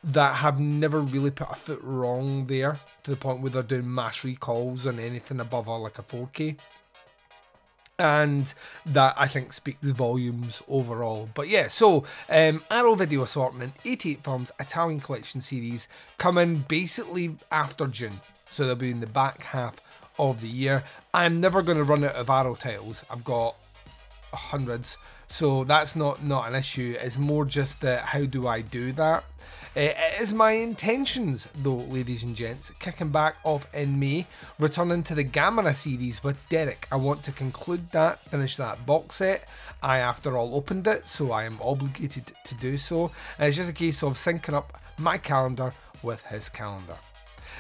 that 0.04 0.36
have 0.36 0.60
never 0.60 1.00
really 1.00 1.30
put 1.30 1.50
a 1.50 1.54
foot 1.54 1.80
wrong 1.82 2.46
there 2.46 2.78
to 3.02 3.10
the 3.10 3.16
point 3.16 3.40
where 3.40 3.50
they're 3.50 3.62
doing 3.62 3.92
mass 3.92 4.24
recalls 4.24 4.86
on 4.86 4.98
anything 4.98 5.40
above 5.40 5.66
a, 5.66 5.76
like 5.76 5.98
a 5.98 6.02
4K. 6.02 6.56
and 7.98 8.52
that 8.84 9.14
I 9.16 9.26
think 9.26 9.52
speaks 9.52 9.88
volumes 9.88 10.62
overall. 10.68 11.28
But 11.34 11.48
yeah, 11.48 11.68
so 11.68 12.04
um, 12.28 12.62
Arrow 12.70 12.94
Video 12.94 13.22
Assortment, 13.22 13.74
88 13.84 14.22
films, 14.22 14.52
Italian 14.60 15.00
collection 15.00 15.40
series, 15.40 15.88
coming 16.18 16.64
basically 16.68 17.36
after 17.50 17.86
June. 17.86 18.20
So 18.50 18.66
they'll 18.66 18.76
be 18.76 18.90
in 18.90 19.00
the 19.00 19.06
back 19.06 19.44
half 19.44 19.80
of 20.18 20.40
the 20.40 20.48
year. 20.48 20.84
I'm 21.12 21.40
never 21.40 21.62
going 21.62 21.78
to 21.78 21.84
run 21.84 22.04
out 22.04 22.14
of 22.14 22.30
Arrow 22.30 22.54
titles. 22.54 23.04
I've 23.10 23.24
got 23.24 23.56
hundreds, 24.32 24.98
so 25.28 25.64
that's 25.64 25.96
not 25.96 26.24
not 26.24 26.48
an 26.48 26.54
issue. 26.54 26.96
It's 27.00 27.18
more 27.18 27.44
just 27.44 27.80
that 27.80 28.04
how 28.04 28.24
do 28.24 28.46
I 28.46 28.60
do 28.60 28.92
that? 28.92 29.24
Uh, 29.76 29.92
it 29.92 30.22
is 30.22 30.32
my 30.32 30.52
intentions, 30.52 31.48
though, 31.54 31.74
ladies 31.74 32.22
and 32.22 32.34
gents, 32.34 32.70
kicking 32.78 33.10
back 33.10 33.36
off 33.44 33.66
in 33.74 34.00
May, 34.00 34.26
returning 34.58 35.02
to 35.02 35.14
the 35.14 35.22
Gamera 35.24 35.74
series 35.74 36.24
with 36.24 36.38
Derek. 36.48 36.88
I 36.90 36.96
want 36.96 37.22
to 37.24 37.32
conclude 37.32 37.90
that, 37.90 38.20
finish 38.30 38.56
that 38.56 38.86
box 38.86 39.16
set. 39.16 39.46
I, 39.82 39.98
after 39.98 40.38
all, 40.38 40.54
opened 40.54 40.86
it, 40.86 41.06
so 41.06 41.30
I 41.30 41.44
am 41.44 41.58
obligated 41.60 42.32
to 42.44 42.54
do 42.54 42.78
so. 42.78 43.10
And 43.38 43.48
it's 43.48 43.56
just 43.58 43.68
a 43.68 43.74
case 43.74 44.02
of 44.02 44.14
syncing 44.14 44.54
up 44.54 44.80
my 44.96 45.18
calendar 45.18 45.74
with 46.02 46.22
his 46.22 46.48
calendar. 46.48 46.96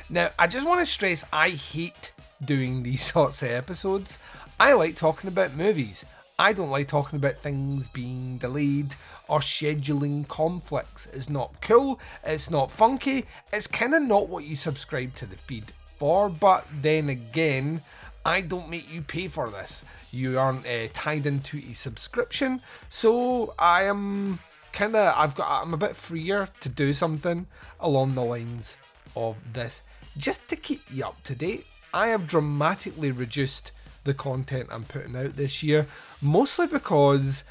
Now, 0.08 0.30
I 0.38 0.46
just 0.46 0.66
want 0.66 0.80
to 0.80 0.86
stress 0.86 1.22
I 1.34 1.50
hate 1.50 2.12
doing 2.42 2.82
these 2.82 3.04
sorts 3.12 3.42
of 3.42 3.50
episodes. 3.50 4.18
I 4.58 4.72
like 4.72 4.96
talking 4.96 5.28
about 5.28 5.52
movies. 5.52 6.06
I 6.38 6.52
don't 6.52 6.68
like 6.68 6.88
talking 6.88 7.18
about 7.18 7.38
things 7.38 7.88
being 7.88 8.36
delayed 8.36 8.94
or 9.26 9.38
scheduling 9.38 10.28
conflicts. 10.28 11.06
It's 11.06 11.30
not 11.30 11.62
cool, 11.62 11.98
it's 12.24 12.50
not 12.50 12.70
funky, 12.70 13.24
it's 13.54 13.66
kind 13.66 13.94
of 13.94 14.02
not 14.02 14.28
what 14.28 14.44
you 14.44 14.54
subscribe 14.54 15.14
to 15.14 15.24
the 15.24 15.38
feed 15.38 15.72
for, 15.96 16.28
but 16.28 16.66
then 16.82 17.08
again, 17.08 17.80
I 18.26 18.42
don't 18.42 18.68
make 18.68 18.92
you 18.92 19.00
pay 19.00 19.28
for 19.28 19.48
this. 19.48 19.82
You 20.10 20.38
aren't 20.38 20.66
uh, 20.66 20.88
tied 20.92 21.24
into 21.24 21.56
a 21.56 21.72
subscription, 21.72 22.60
so 22.90 23.54
I 23.58 23.84
am 23.84 24.38
kind 24.72 24.94
of 24.94 25.14
I've 25.16 25.34
got 25.34 25.62
I'm 25.62 25.72
a 25.72 25.78
bit 25.78 25.96
freer 25.96 26.48
to 26.60 26.68
do 26.68 26.92
something 26.92 27.46
along 27.80 28.14
the 28.14 28.24
lines 28.24 28.76
of 29.16 29.36
this 29.54 29.82
just 30.18 30.48
to 30.48 30.56
keep 30.56 30.82
you 30.90 31.06
up 31.06 31.22
to 31.22 31.34
date. 31.34 31.64
I 31.94 32.08
have 32.08 32.26
dramatically 32.26 33.10
reduced 33.10 33.72
the 34.06 34.14
content 34.14 34.68
I'm 34.72 34.84
putting 34.84 35.14
out 35.14 35.36
this 35.36 35.62
year, 35.62 35.86
mostly 36.22 36.66
because 36.66 37.44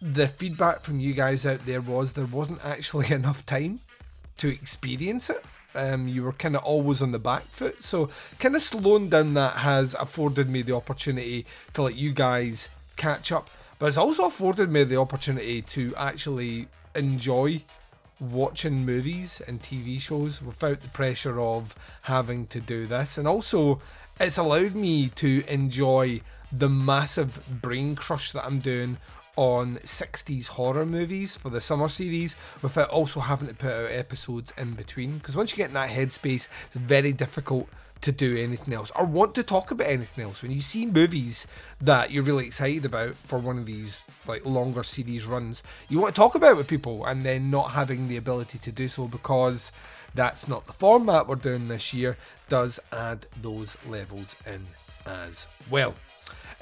the 0.00 0.28
feedback 0.28 0.82
from 0.82 1.00
you 1.00 1.14
guys 1.14 1.46
out 1.46 1.66
there 1.66 1.80
was 1.80 2.12
there 2.12 2.26
wasn't 2.26 2.64
actually 2.64 3.10
enough 3.12 3.44
time 3.44 3.80
to 4.36 4.48
experience 4.48 5.30
it. 5.30 5.44
Um, 5.74 6.06
you 6.06 6.22
were 6.22 6.32
kind 6.32 6.54
of 6.54 6.62
always 6.62 7.02
on 7.02 7.10
the 7.10 7.18
back 7.18 7.42
foot, 7.44 7.82
so 7.82 8.08
kind 8.38 8.54
of 8.54 8.62
slowing 8.62 9.08
down 9.08 9.34
that 9.34 9.54
has 9.56 9.94
afforded 9.94 10.48
me 10.48 10.62
the 10.62 10.76
opportunity 10.76 11.46
to 11.72 11.82
let 11.82 11.96
you 11.96 12.12
guys 12.12 12.68
catch 12.96 13.32
up, 13.32 13.50
but 13.80 13.86
it's 13.86 13.98
also 13.98 14.26
afforded 14.26 14.70
me 14.70 14.84
the 14.84 15.00
opportunity 15.00 15.62
to 15.62 15.92
actually 15.96 16.68
enjoy 16.94 17.60
watching 18.20 18.86
movies 18.86 19.42
and 19.48 19.60
TV 19.60 20.00
shows 20.00 20.40
without 20.40 20.80
the 20.80 20.88
pressure 20.90 21.40
of 21.40 21.74
having 22.02 22.46
to 22.48 22.60
do 22.60 22.86
this, 22.86 23.18
and 23.18 23.26
also 23.26 23.80
it's 24.20 24.38
allowed 24.38 24.74
me 24.74 25.08
to 25.10 25.44
enjoy 25.48 26.20
the 26.52 26.68
massive 26.68 27.40
brain 27.62 27.96
crush 27.96 28.32
that 28.32 28.44
I'm 28.44 28.58
doing 28.58 28.98
on 29.36 29.76
60s 29.76 30.46
horror 30.46 30.86
movies 30.86 31.36
for 31.36 31.50
the 31.50 31.60
summer 31.60 31.88
series 31.88 32.36
without 32.62 32.88
also 32.90 33.18
having 33.20 33.48
to 33.48 33.54
put 33.54 33.72
out 33.72 33.90
episodes 33.90 34.52
in 34.56 34.74
between. 34.74 35.18
Because 35.18 35.36
once 35.36 35.50
you 35.50 35.56
get 35.56 35.68
in 35.68 35.74
that 35.74 35.90
headspace, 35.90 36.48
it's 36.66 36.76
very 36.76 37.12
difficult 37.12 37.68
to 38.02 38.12
do 38.12 38.36
anything 38.36 38.74
else 38.74 38.92
or 38.94 39.06
want 39.06 39.34
to 39.34 39.42
talk 39.42 39.70
about 39.70 39.88
anything 39.88 40.24
else. 40.24 40.42
When 40.42 40.50
you 40.50 40.60
see 40.60 40.84
movies 40.84 41.46
that 41.80 42.10
you're 42.10 42.22
really 42.22 42.46
excited 42.46 42.84
about 42.84 43.16
for 43.16 43.38
one 43.38 43.56
of 43.56 43.64
these 43.64 44.04
like 44.28 44.44
longer 44.44 44.82
series 44.82 45.24
runs, 45.24 45.62
you 45.88 45.98
want 45.98 46.14
to 46.14 46.20
talk 46.20 46.34
about 46.34 46.56
with 46.56 46.68
people 46.68 47.06
and 47.06 47.24
then 47.24 47.50
not 47.50 47.70
having 47.70 48.08
the 48.08 48.18
ability 48.18 48.58
to 48.58 48.70
do 48.70 48.88
so 48.88 49.08
because 49.08 49.72
that's 50.14 50.48
not 50.48 50.66
the 50.66 50.72
format 50.72 51.26
we're 51.26 51.36
doing 51.36 51.68
this 51.68 51.92
year, 51.92 52.16
does 52.48 52.78
add 52.92 53.26
those 53.42 53.76
levels 53.88 54.36
in 54.46 54.66
as 55.06 55.46
well. 55.70 55.94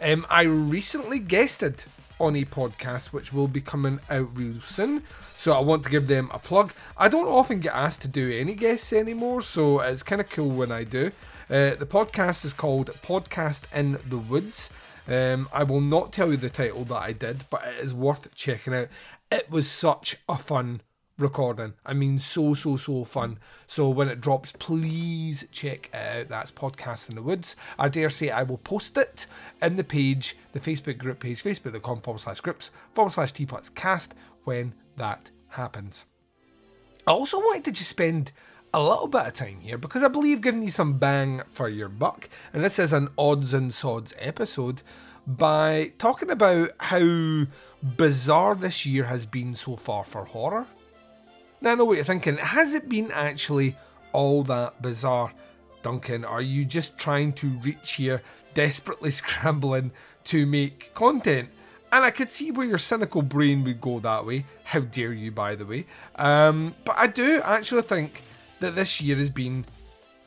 Um, 0.00 0.26
I 0.28 0.42
recently 0.42 1.18
guested 1.18 1.84
on 2.18 2.36
a 2.36 2.44
podcast 2.44 3.08
which 3.08 3.32
will 3.32 3.48
be 3.48 3.60
coming 3.60 4.00
out 4.10 4.36
real 4.36 4.60
soon, 4.60 5.02
so 5.36 5.52
I 5.52 5.60
want 5.60 5.84
to 5.84 5.90
give 5.90 6.08
them 6.08 6.30
a 6.32 6.38
plug. 6.38 6.72
I 6.96 7.08
don't 7.08 7.28
often 7.28 7.60
get 7.60 7.74
asked 7.74 8.02
to 8.02 8.08
do 8.08 8.30
any 8.32 8.54
guests 8.54 8.92
anymore, 8.92 9.42
so 9.42 9.80
it's 9.80 10.02
kind 10.02 10.20
of 10.20 10.30
cool 10.30 10.50
when 10.50 10.72
I 10.72 10.84
do. 10.84 11.12
Uh, 11.50 11.74
the 11.74 11.86
podcast 11.88 12.44
is 12.44 12.52
called 12.52 12.90
Podcast 13.02 13.62
in 13.74 13.98
the 14.08 14.18
Woods. 14.18 14.70
Um, 15.06 15.48
I 15.52 15.64
will 15.64 15.80
not 15.80 16.12
tell 16.12 16.30
you 16.30 16.36
the 16.36 16.48
title 16.48 16.84
that 16.84 17.02
I 17.02 17.12
did, 17.12 17.44
but 17.50 17.62
it 17.66 17.84
is 17.84 17.92
worth 17.92 18.32
checking 18.34 18.74
out. 18.74 18.88
It 19.30 19.50
was 19.50 19.68
such 19.68 20.16
a 20.28 20.38
fun 20.38 20.80
recording. 21.18 21.74
I 21.84 21.94
mean, 21.94 22.18
so, 22.18 22.54
so, 22.54 22.76
so 22.76 23.04
fun. 23.04 23.38
So 23.66 23.88
when 23.88 24.08
it 24.08 24.20
drops, 24.20 24.52
please 24.52 25.46
check 25.52 25.90
out. 25.94 26.28
That's 26.28 26.50
Podcast 26.50 27.08
in 27.08 27.16
the 27.16 27.22
Woods. 27.22 27.56
I 27.78 27.88
dare 27.88 28.10
say 28.10 28.30
I 28.30 28.42
will 28.42 28.58
post 28.58 28.96
it 28.96 29.26
in 29.60 29.76
the 29.76 29.84
page, 29.84 30.36
the 30.52 30.60
Facebook 30.60 30.98
group 30.98 31.20
page, 31.20 31.42
facebook.com 31.42 32.00
forward 32.00 32.20
slash 32.20 32.40
groups 32.40 32.70
forward 32.94 33.10
slash 33.10 33.32
teapots 33.32 33.70
cast 33.70 34.14
when 34.44 34.74
that 34.96 35.30
happens. 35.48 36.06
I 37.06 37.12
also 37.12 37.38
wanted 37.38 37.64
to 37.64 37.72
just 37.72 37.90
spend 37.90 38.32
a 38.74 38.82
little 38.82 39.08
bit 39.08 39.26
of 39.26 39.32
time 39.34 39.60
here 39.60 39.76
because 39.76 40.02
I 40.02 40.08
believe 40.08 40.40
giving 40.40 40.62
you 40.62 40.70
some 40.70 40.98
bang 40.98 41.42
for 41.50 41.68
your 41.68 41.88
buck, 41.88 42.28
and 42.52 42.64
this 42.64 42.78
is 42.78 42.92
an 42.92 43.08
odds 43.18 43.52
and 43.52 43.72
sods 43.72 44.14
episode, 44.18 44.82
by 45.26 45.92
talking 45.98 46.30
about 46.30 46.70
how 46.78 47.44
bizarre 47.82 48.54
this 48.54 48.86
year 48.86 49.04
has 49.04 49.26
been 49.26 49.54
so 49.54 49.76
far 49.76 50.04
for 50.04 50.24
horror. 50.24 50.66
Now 51.62 51.70
I 51.70 51.74
know 51.76 51.84
what 51.84 51.94
you're 51.94 52.04
thinking. 52.04 52.38
Has 52.38 52.74
it 52.74 52.88
been 52.88 53.12
actually 53.12 53.76
all 54.12 54.42
that 54.44 54.82
bizarre? 54.82 55.32
Duncan, 55.82 56.24
are 56.24 56.42
you 56.42 56.64
just 56.64 56.98
trying 56.98 57.32
to 57.34 57.48
reach 57.60 57.92
here, 57.92 58.20
desperately 58.52 59.10
scrambling 59.22 59.92
to 60.24 60.44
make 60.44 60.92
content? 60.94 61.50
And 61.92 62.04
I 62.04 62.10
could 62.10 62.32
see 62.32 62.50
where 62.50 62.66
your 62.66 62.78
cynical 62.78 63.22
brain 63.22 63.62
would 63.62 63.80
go 63.80 64.00
that 64.00 64.26
way. 64.26 64.44
How 64.64 64.80
dare 64.80 65.12
you, 65.12 65.30
by 65.30 65.54
the 65.54 65.64
way. 65.64 65.86
Um, 66.16 66.74
but 66.84 66.96
I 66.98 67.06
do 67.06 67.40
actually 67.44 67.82
think 67.82 68.24
that 68.58 68.74
this 68.74 69.00
year 69.00 69.14
has 69.16 69.30
been 69.30 69.64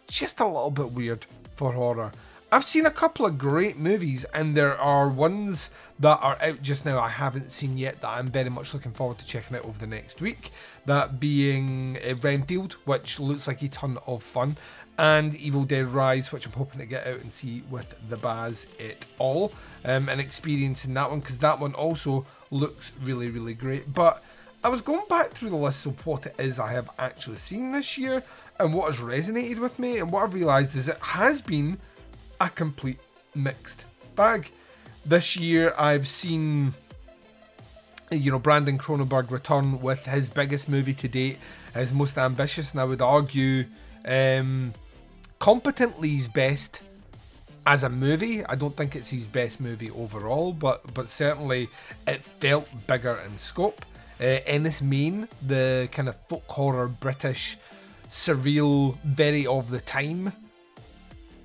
just 0.07 0.39
a 0.39 0.45
little 0.45 0.71
bit 0.71 0.91
weird 0.91 1.25
for 1.55 1.73
horror. 1.73 2.13
I've 2.55 2.63
seen 2.63 2.85
a 2.85 2.91
couple 2.91 3.25
of 3.25 3.37
great 3.37 3.77
movies, 3.77 4.23
and 4.33 4.55
there 4.55 4.77
are 4.77 5.09
ones 5.09 5.71
that 5.99 6.17
are 6.21 6.37
out 6.41 6.61
just 6.61 6.85
now 6.85 6.97
I 7.01 7.09
haven't 7.09 7.51
seen 7.51 7.77
yet 7.77 7.99
that 7.99 8.07
I'm 8.07 8.29
very 8.29 8.49
much 8.49 8.73
looking 8.73 8.93
forward 8.93 9.19
to 9.19 9.25
checking 9.25 9.57
out 9.57 9.65
over 9.65 9.77
the 9.77 9.87
next 9.87 10.21
week. 10.21 10.51
That 10.85 11.19
being 11.19 11.97
uh, 11.97 12.15
Renfield, 12.15 12.77
which 12.85 13.19
looks 13.19 13.45
like 13.49 13.61
a 13.61 13.67
ton 13.67 13.97
of 14.07 14.23
fun, 14.23 14.55
and 14.97 15.35
Evil 15.35 15.65
Dead 15.65 15.87
Rise, 15.87 16.31
which 16.31 16.45
I'm 16.45 16.53
hoping 16.53 16.79
to 16.79 16.85
get 16.85 17.05
out 17.05 17.19
and 17.19 17.33
see 17.33 17.61
with 17.69 17.93
the 18.07 18.15
Baz 18.15 18.67
it 18.79 19.05
all, 19.19 19.51
um, 19.83 20.07
and 20.07 20.21
experiencing 20.21 20.93
that 20.93 21.09
one 21.09 21.19
because 21.19 21.39
that 21.39 21.59
one 21.59 21.73
also 21.73 22.25
looks 22.51 22.93
really, 23.03 23.29
really 23.29 23.53
great. 23.53 23.93
But 23.93 24.23
I 24.63 24.69
was 24.69 24.81
going 24.81 25.09
back 25.09 25.31
through 25.31 25.49
the 25.49 25.57
list 25.57 25.87
of 25.87 26.07
what 26.07 26.25
it 26.25 26.35
is 26.39 26.57
I 26.57 26.71
have 26.71 26.89
actually 26.99 27.35
seen 27.35 27.73
this 27.73 27.97
year 27.97 28.23
and 28.61 28.73
what 28.73 28.93
has 28.93 29.03
resonated 29.03 29.59
with 29.59 29.77
me, 29.77 29.97
and 29.97 30.09
what 30.09 30.23
I've 30.23 30.33
realised 30.33 30.77
is 30.77 30.87
it 30.87 30.99
has 31.01 31.41
been 31.41 31.79
a 32.39 32.49
complete 32.49 32.99
mixed 33.33 33.85
bag. 34.15 34.51
This 35.05 35.35
year, 35.35 35.73
I've 35.77 36.07
seen, 36.07 36.73
you 38.11 38.31
know, 38.31 38.39
Brandon 38.39 38.77
Cronenberg 38.77 39.31
return 39.31 39.81
with 39.81 40.05
his 40.05 40.29
biggest 40.29 40.67
movie 40.67 40.93
to 40.95 41.07
date, 41.07 41.37
his 41.73 41.93
most 41.93 42.17
ambitious, 42.17 42.71
and 42.71 42.81
I 42.81 42.85
would 42.85 43.01
argue, 43.01 43.65
um, 44.05 44.73
competently 45.39 46.09
his 46.09 46.27
best 46.27 46.81
as 47.67 47.83
a 47.83 47.89
movie. 47.89 48.45
I 48.45 48.55
don't 48.55 48.75
think 48.75 48.95
it's 48.95 49.09
his 49.09 49.27
best 49.27 49.59
movie 49.59 49.91
overall, 49.91 50.53
but 50.53 50.93
but 50.93 51.09
certainly 51.09 51.67
it 52.07 52.23
felt 52.23 52.67
bigger 52.87 53.19
in 53.25 53.37
scope. 53.37 53.85
Uh, 54.19 54.39
Enys 54.47 54.81
Men, 54.81 55.27
the 55.45 55.89
kind 55.91 56.07
of 56.07 56.15
folk 56.29 56.47
horror 56.47 56.87
British 56.87 57.57
surreal, 58.07 58.97
very 59.03 59.45
of 59.45 59.69
the 59.69 59.81
time 59.81 60.31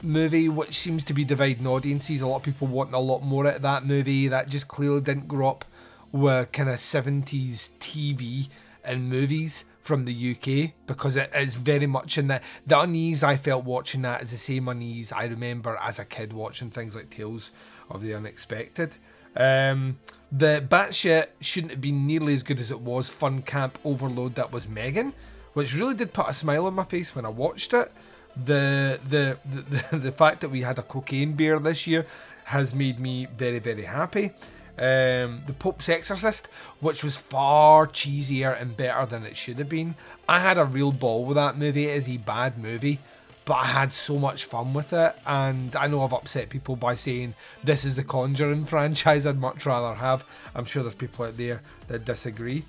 movie, 0.02 0.48
which 0.48 0.78
seems 0.78 1.04
to 1.04 1.14
be 1.14 1.24
dividing 1.24 1.66
audiences. 1.66 2.22
A 2.22 2.26
lot 2.26 2.36
of 2.36 2.42
people 2.42 2.66
wanting 2.66 2.94
a 2.94 3.00
lot 3.00 3.22
more 3.22 3.46
out 3.46 3.56
of 3.56 3.62
that 3.62 3.86
movie. 3.86 4.28
That 4.28 4.48
just 4.48 4.68
clearly 4.68 5.00
didn't 5.00 5.28
grow 5.28 5.50
up 5.50 5.64
with 6.12 6.52
kind 6.52 6.68
of 6.68 6.76
70s 6.76 7.72
TV 7.78 8.48
and 8.84 9.08
movies 9.08 9.64
from 9.80 10.04
the 10.04 10.30
UK 10.32 10.72
because 10.86 11.16
it 11.16 11.30
is 11.34 11.56
very 11.56 11.86
much 11.86 12.18
in 12.18 12.28
that 12.28 12.42
the 12.66 12.78
unease 12.78 13.22
I 13.22 13.36
felt 13.36 13.64
watching 13.64 14.02
that 14.02 14.22
is 14.22 14.30
the 14.30 14.38
same 14.38 14.68
unease 14.68 15.10
I 15.10 15.24
remember 15.24 15.78
as 15.80 15.98
a 15.98 16.04
kid 16.04 16.32
watching 16.32 16.70
things 16.70 16.94
like 16.94 17.10
Tales 17.10 17.50
of 17.88 18.02
the 18.02 18.14
Unexpected. 18.14 18.96
Um, 19.34 19.98
the 20.30 20.64
batshit 20.68 21.28
shouldn't 21.40 21.72
have 21.72 21.80
been 21.80 22.06
nearly 22.06 22.34
as 22.34 22.42
good 22.42 22.58
as 22.58 22.70
it 22.70 22.80
was 22.80 23.08
fun 23.08 23.42
camp 23.42 23.78
overload 23.84 24.34
that 24.34 24.52
was 24.52 24.68
Megan, 24.68 25.12
which 25.54 25.74
really 25.74 25.94
did 25.94 26.12
put 26.12 26.28
a 26.28 26.32
smile 26.32 26.66
on 26.66 26.74
my 26.74 26.84
face 26.84 27.14
when 27.14 27.24
I 27.24 27.30
watched 27.30 27.72
it 27.72 27.90
the, 28.36 28.98
the 29.08 29.38
the 29.44 29.96
the 29.98 30.12
fact 30.12 30.40
that 30.40 30.50
we 30.50 30.62
had 30.62 30.78
a 30.78 30.82
cocaine 30.82 31.34
bear 31.34 31.58
this 31.58 31.86
year 31.86 32.06
has 32.44 32.74
made 32.74 32.98
me 32.98 33.26
very, 33.36 33.60
very 33.60 33.82
happy. 33.82 34.32
Um, 34.76 35.42
the 35.46 35.52
Pope's 35.56 35.88
Exorcist, 35.88 36.48
which 36.80 37.04
was 37.04 37.16
far 37.16 37.86
cheesier 37.86 38.60
and 38.60 38.76
better 38.76 39.04
than 39.06 39.24
it 39.24 39.36
should 39.36 39.58
have 39.58 39.68
been. 39.68 39.94
I 40.28 40.40
had 40.40 40.58
a 40.58 40.64
real 40.64 40.90
ball 40.90 41.24
with 41.24 41.36
that 41.36 41.58
movie. 41.58 41.86
It 41.86 41.96
is 41.98 42.08
a 42.08 42.16
bad 42.16 42.58
movie, 42.58 42.98
but 43.44 43.54
I 43.54 43.66
had 43.66 43.92
so 43.92 44.18
much 44.18 44.46
fun 44.46 44.72
with 44.72 44.92
it. 44.92 45.14
And 45.26 45.76
I 45.76 45.86
know 45.86 46.02
I've 46.02 46.14
upset 46.14 46.48
people 46.48 46.76
by 46.76 46.94
saying 46.94 47.34
this 47.62 47.84
is 47.84 47.94
the 47.94 48.04
Conjuring 48.04 48.64
franchise 48.72 49.26
I'd 49.26 49.38
much 49.38 49.66
rather 49.66 49.94
have. 49.94 50.24
I'm 50.54 50.64
sure 50.64 50.82
there's 50.82 50.94
people 50.94 51.26
out 51.26 51.36
there 51.36 51.60
that 51.88 52.04
disagree. 52.04 52.64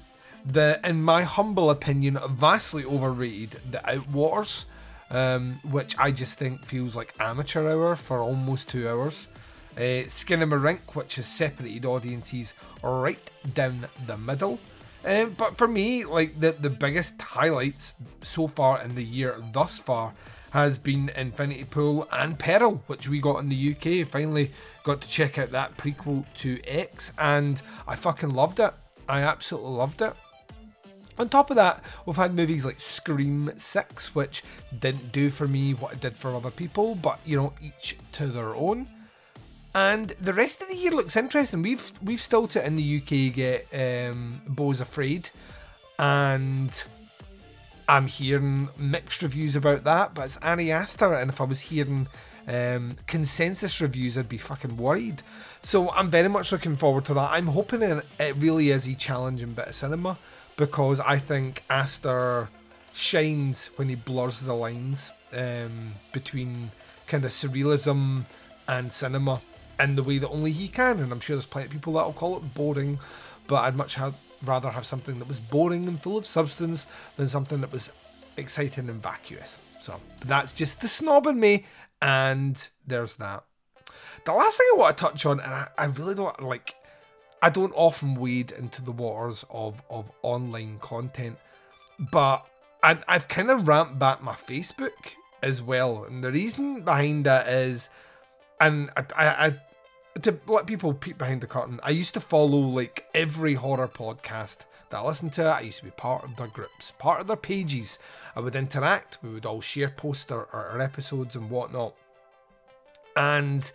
The, 0.46 0.80
in 0.84 1.02
my 1.02 1.24
humble 1.24 1.70
opinion, 1.70 2.20
vastly 2.32 2.84
overrated 2.84 3.62
The 3.72 3.78
Outwaters, 3.80 4.66
um, 5.12 5.60
which 5.70 5.98
I 6.00 6.12
just 6.12 6.38
think 6.38 6.66
feels 6.66 6.96
like 6.96 7.14
amateur 7.20 7.70
hour 7.70 7.96
for 7.96 8.20
almost 8.20 8.70
two 8.70 8.88
hours. 8.88 9.28
Uh, 9.78 10.08
Skinamarink, 10.08 10.96
which 10.96 11.16
has 11.16 11.28
separated 11.28 11.86
audiences 11.86 12.54
right 12.84 13.30
down 13.54 13.88
the 14.08 14.18
middle. 14.18 14.60
Um, 15.04 15.36
but 15.38 15.58
for 15.58 15.68
me, 15.68 16.06
like 16.06 16.40
the, 16.40 16.52
the 16.52 16.70
biggest 16.70 17.22
highlights 17.22 17.96
so 18.22 18.48
far 18.48 18.82
in 18.82 18.96
the 18.96 19.04
year 19.04 19.36
thus 19.52 19.80
far 19.80 20.14
has 20.52 20.78
been 20.78 21.10
Infinity 21.16 21.64
Pool 21.64 22.08
and 22.12 22.38
Pearl, 22.38 22.84
which 22.88 23.08
we 23.08 23.20
got 23.20 23.40
in 23.40 23.50
the 23.50 23.76
UK. 23.76 24.08
Finally 24.08 24.52
got 24.84 25.02
to 25.02 25.10
check 25.10 25.38
out 25.38 25.52
that 25.52 25.78
prequel 25.78 26.26
to 26.36 26.60
X, 26.66 27.12
and 27.18 27.62
I 27.88 27.96
fucking 27.96 28.32
loved 28.32 28.60
it. 28.60 28.74
I 29.08 29.22
absolutely 29.22 29.72
loved 29.72 30.02
it. 30.02 30.14
On 31.18 31.30
top 31.30 31.50
of 31.50 31.56
that, 31.58 31.84
we've 32.06 32.16
had 32.16 32.34
movies 32.34 32.66
like 32.66 32.80
Scream 32.80 33.52
6, 33.56 34.16
which 34.16 34.44
didn't 34.80 35.12
do 35.12 35.30
for 35.30 35.48
me 35.48 35.74
what 35.74 35.94
it 35.94 36.00
did 36.00 36.16
for 36.16 36.34
other 36.34 36.52
people, 36.52 36.96
but 36.96 37.20
you 37.26 37.38
know, 37.38 37.54
each 37.62 37.98
to 38.14 38.28
their 38.28 38.56
own. 38.56 38.88
And 39.74 40.10
the 40.22 40.34
rest 40.34 40.62
of 40.62 40.68
the 40.68 40.76
year 40.76 40.92
looks 40.92 41.16
interesting. 41.16 41.62
We've 41.62 41.92
we've 42.04 42.20
still 42.20 42.48
to 42.48 42.66
in 42.66 42.76
the 42.76 42.98
UK 42.98 43.34
get 43.34 43.68
um, 43.74 44.42
Beau's 44.54 44.82
Afraid, 44.82 45.30
and 45.98 46.84
I'm 47.88 48.08
hearing 48.08 48.68
mixed 48.78 49.22
reviews 49.22 49.56
about 49.56 49.86
that. 49.86 50.14
But 50.14 50.26
it's 50.26 50.38
Ari 50.38 50.72
Aster, 50.72 51.14
and 51.14 51.32
if 51.32 51.40
I 51.40 51.46
was 51.46 51.62
hearing 51.62 52.08
um, 52.50 52.98
consensus 53.08 53.80
reviews, 53.80 54.18
I'd 54.18 54.28
be 54.28 54.38
fucking 54.38 54.76
worried. 54.76 55.24
So 55.62 55.90
I'm 55.92 56.10
very 56.10 56.28
much 56.28 56.52
looking 56.52 56.76
forward 56.76 57.06
to 57.06 57.14
that. 57.14 57.32
I'm 57.32 57.48
hoping 57.48 57.82
it 57.82 58.36
really 58.38 58.72
is 58.72 58.88
a 58.88 58.96
challenging 58.96 59.54
bit 59.54 59.68
of 59.68 59.76
cinema 59.76 60.18
because 60.62 61.00
I 61.00 61.18
think 61.18 61.64
Aster 61.72 62.48
shines 62.94 63.72
when 63.78 63.90
he 63.90 63.96
blurs 63.96 64.42
the 64.42 64.54
lines 64.54 65.12
um, 65.34 65.94
between 66.12 66.70
kind 67.08 67.26
of 67.26 67.32
surrealism 67.32 68.28
and 68.68 68.94
cinema 68.94 69.42
in 69.80 69.96
the 69.96 70.04
way 70.04 70.20
that 70.20 70.30
only 70.30 70.52
he 70.52 70.68
can. 70.68 71.00
And 71.00 71.12
I'm 71.12 71.20
sure 71.20 71.36
there's 71.36 71.48
plenty 71.48 71.66
of 71.66 71.72
people 71.72 71.94
that'll 71.94 72.14
call 72.14 72.38
it 72.38 72.54
boring, 72.54 73.00
but 73.48 73.64
I'd 73.64 73.76
much 73.76 73.96
have, 73.96 74.14
rather 74.46 74.70
have 74.70 74.86
something 74.86 75.18
that 75.18 75.28
was 75.28 75.40
boring 75.40 75.88
and 75.88 76.00
full 76.00 76.16
of 76.16 76.28
substance 76.28 76.86
than 77.18 77.28
something 77.28 77.60
that 77.62 77.72
was 77.72 77.92
exciting 78.38 78.88
and 78.88 79.02
vacuous. 79.02 79.60
So 79.80 80.00
that's 80.28 80.54
just 80.54 80.80
the 80.80 80.88
snob 80.88 81.26
in 81.26 81.40
me, 81.40 81.66
and 82.04 82.70
there's 82.86 83.16
that. 83.16 83.46
The 84.26 84.34
last 84.34 84.58
thing 84.60 84.68
I 84.76 84.78
want 84.78 84.96
to 84.96 85.04
touch 85.06 85.26
on, 85.26 85.40
and 85.40 85.52
I, 85.52 85.70
I 85.76 85.86
really 85.86 86.14
don't 86.14 86.40
like, 86.44 86.76
I 87.42 87.50
don't 87.50 87.74
often 87.76 88.16
wade 88.16 88.52
into 88.52 88.82
the 88.82 88.92
waters 88.92 89.46
of, 89.50 89.82
of 89.90 90.12
online 90.22 90.78
content, 90.80 91.38
but 92.12 92.46
I, 92.84 92.98
I've 93.08 93.28
kind 93.28 93.50
of 93.50 93.68
ramped 93.68 93.98
back 93.98 94.22
my 94.22 94.34
Facebook 94.34 95.16
as 95.42 95.62
well. 95.62 96.04
And 96.04 96.24
the 96.24 96.32
reason 96.32 96.82
behind 96.84 97.26
that 97.26 97.48
is, 97.48 97.90
and 98.60 98.92
I, 98.96 99.06
I, 99.16 99.48
I 99.48 99.60
to 100.22 100.40
let 100.48 100.68
people 100.68 100.94
peek 100.94 101.18
behind 101.18 101.42
the 101.42 101.48
curtain, 101.48 101.80
I 101.84 101.92
used 101.92 102.14
to 102.14 102.20
follow 102.20 102.60
like 102.60 103.06
every 103.14 103.56
horror 103.56 103.88
podcast 103.88 104.58
that 104.90 104.98
I 104.98 105.04
listened 105.04 105.34
to. 105.34 105.46
I 105.46 105.62
used 105.62 105.80
to 105.80 105.86
be 105.86 105.92
part 105.92 106.24
of 106.24 106.36
their 106.36 106.48
groups, 106.48 106.92
part 107.00 107.22
of 107.22 107.28
their 107.28 107.38
pages. 107.38 107.98
I 108.36 108.42
would 108.42 108.56
interact. 108.56 109.18
We 109.24 109.30
would 109.30 109.46
all 109.46 109.62
share 109.62 109.90
posts 109.90 110.32
or, 110.32 110.48
or 110.54 110.80
episodes 110.82 111.36
and 111.36 111.50
whatnot. 111.50 111.96
And 113.16 113.70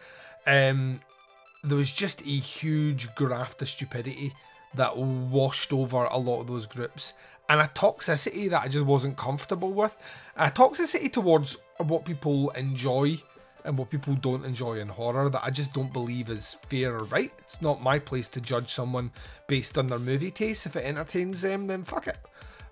um, 0.47 1.01
there 1.67 1.77
was 1.77 1.93
just 1.93 2.23
a 2.23 2.25
huge 2.25 3.13
graft 3.15 3.61
of 3.61 3.69
stupidity 3.69 4.33
that 4.75 4.97
washed 4.97 5.73
over 5.73 6.05
a 6.05 6.17
lot 6.17 6.41
of 6.41 6.47
those 6.47 6.67
groups 6.67 7.13
and 7.49 7.61
a 7.61 7.69
toxicity 7.69 8.49
that 8.51 8.63
I 8.63 8.69
just 8.69 8.87
wasn't 8.87 9.17
comfortable 9.17 9.73
with. 9.73 9.95
A 10.37 10.51
toxicity 10.51 11.13
towards 11.13 11.57
what 11.79 12.05
people 12.05 12.51
enjoy 12.51 13.19
and 13.65 13.77
what 13.77 13.91
people 13.91 14.15
don't 14.15 14.45
enjoy 14.45 14.79
in 14.79 14.89
horror 14.89 15.29
that 15.29 15.45
I 15.45 15.51
just 15.51 15.73
don't 15.73 15.93
believe 15.93 16.29
is 16.29 16.57
fair 16.69 16.97
or 16.97 17.05
right. 17.05 17.33
It's 17.39 17.61
not 17.61 17.83
my 17.83 17.99
place 17.99 18.29
to 18.31 18.41
judge 18.41 18.73
someone 18.73 19.11
based 19.49 19.77
on 19.77 19.89
their 19.89 19.99
movie 19.99 20.31
taste. 20.31 20.67
If 20.67 20.77
it 20.77 20.85
entertains 20.85 21.43
them, 21.43 21.67
then 21.67 21.83
fuck 21.83 22.07
it. 22.07 22.19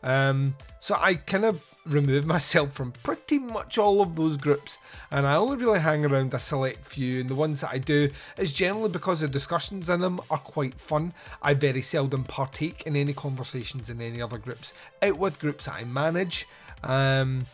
Um, 0.04 0.54
so 0.78 0.96
I 0.98 1.14
kind 1.14 1.44
of 1.44 1.61
remove 1.86 2.24
myself 2.26 2.72
from 2.72 2.92
pretty 3.02 3.38
much 3.38 3.78
all 3.78 4.00
of 4.00 4.16
those 4.16 4.36
groups 4.36 4.78
and 5.10 5.26
I 5.26 5.36
only 5.36 5.56
really 5.56 5.80
hang 5.80 6.04
around 6.04 6.32
a 6.32 6.38
select 6.38 6.84
few 6.84 7.20
and 7.20 7.28
the 7.28 7.34
ones 7.34 7.60
that 7.60 7.70
I 7.72 7.78
do 7.78 8.10
is 8.38 8.52
generally 8.52 8.88
because 8.88 9.20
the 9.20 9.28
discussions 9.28 9.88
in 9.90 10.00
them 10.00 10.20
are 10.30 10.38
quite 10.38 10.80
fun. 10.80 11.12
I 11.42 11.54
very 11.54 11.82
seldom 11.82 12.24
partake 12.24 12.82
in 12.86 12.96
any 12.96 13.12
conversations 13.12 13.90
in 13.90 14.00
any 14.00 14.20
other 14.22 14.38
groups 14.38 14.72
out 15.02 15.18
with 15.18 15.38
groups 15.38 15.66
that 15.66 15.74
I 15.74 15.84
manage. 15.84 16.46
Um, 16.82 17.46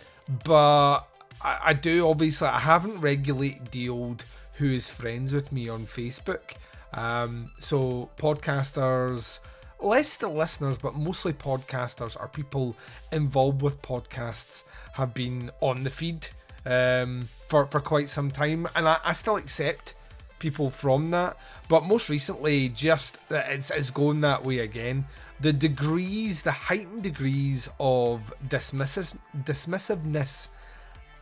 but 0.44 1.00
I, 1.42 1.58
I 1.64 1.72
do 1.74 2.08
obviously 2.08 2.48
I 2.48 2.60
haven't 2.60 3.00
regularly 3.00 3.60
dealed 3.70 4.24
who 4.54 4.70
is 4.70 4.90
friends 4.90 5.32
with 5.32 5.52
me 5.52 5.68
on 5.68 5.86
Facebook. 5.86 6.52
Um, 6.92 7.50
so 7.58 8.10
podcasters, 8.18 9.40
less 9.82 10.16
the 10.16 10.28
listeners, 10.28 10.78
but 10.78 10.94
mostly 10.94 11.32
podcasters 11.32 12.18
are 12.20 12.28
people 12.28 12.76
involved 13.12 13.62
with 13.62 13.80
podcasts 13.82 14.64
have 14.92 15.14
been 15.14 15.50
on 15.60 15.84
the 15.84 15.90
feed 15.90 16.28
um, 16.66 17.28
for 17.48 17.66
for 17.66 17.80
quite 17.80 18.08
some 18.08 18.30
time, 18.30 18.68
and 18.74 18.88
I, 18.88 18.98
I 19.04 19.12
still 19.12 19.36
accept 19.36 19.94
people 20.38 20.70
from 20.70 21.10
that. 21.12 21.36
But 21.68 21.84
most 21.84 22.08
recently, 22.08 22.68
just 22.70 23.18
it's, 23.30 23.70
it's 23.70 23.90
going 23.90 24.20
that 24.22 24.44
way 24.44 24.58
again. 24.58 25.06
The 25.40 25.52
degrees, 25.52 26.42
the 26.42 26.52
heightened 26.52 27.02
degrees 27.02 27.68
of 27.78 28.34
dismissive, 28.48 29.16
dismissiveness 29.44 30.48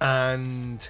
and 0.01 0.89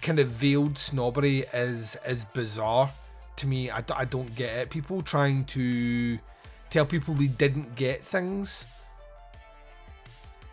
kind 0.00 0.18
of 0.18 0.28
veiled 0.28 0.76
snobbery 0.76 1.44
is 1.52 1.96
is 2.06 2.24
bizarre 2.26 2.92
to 3.36 3.46
me. 3.46 3.70
I, 3.70 3.82
I 3.94 4.04
don't 4.04 4.34
get 4.34 4.56
it. 4.56 4.70
People 4.70 5.02
trying 5.02 5.44
to 5.46 6.18
tell 6.72 6.86
people 6.86 7.12
they 7.12 7.26
didn't 7.26 7.76
get 7.76 8.02
things, 8.02 8.64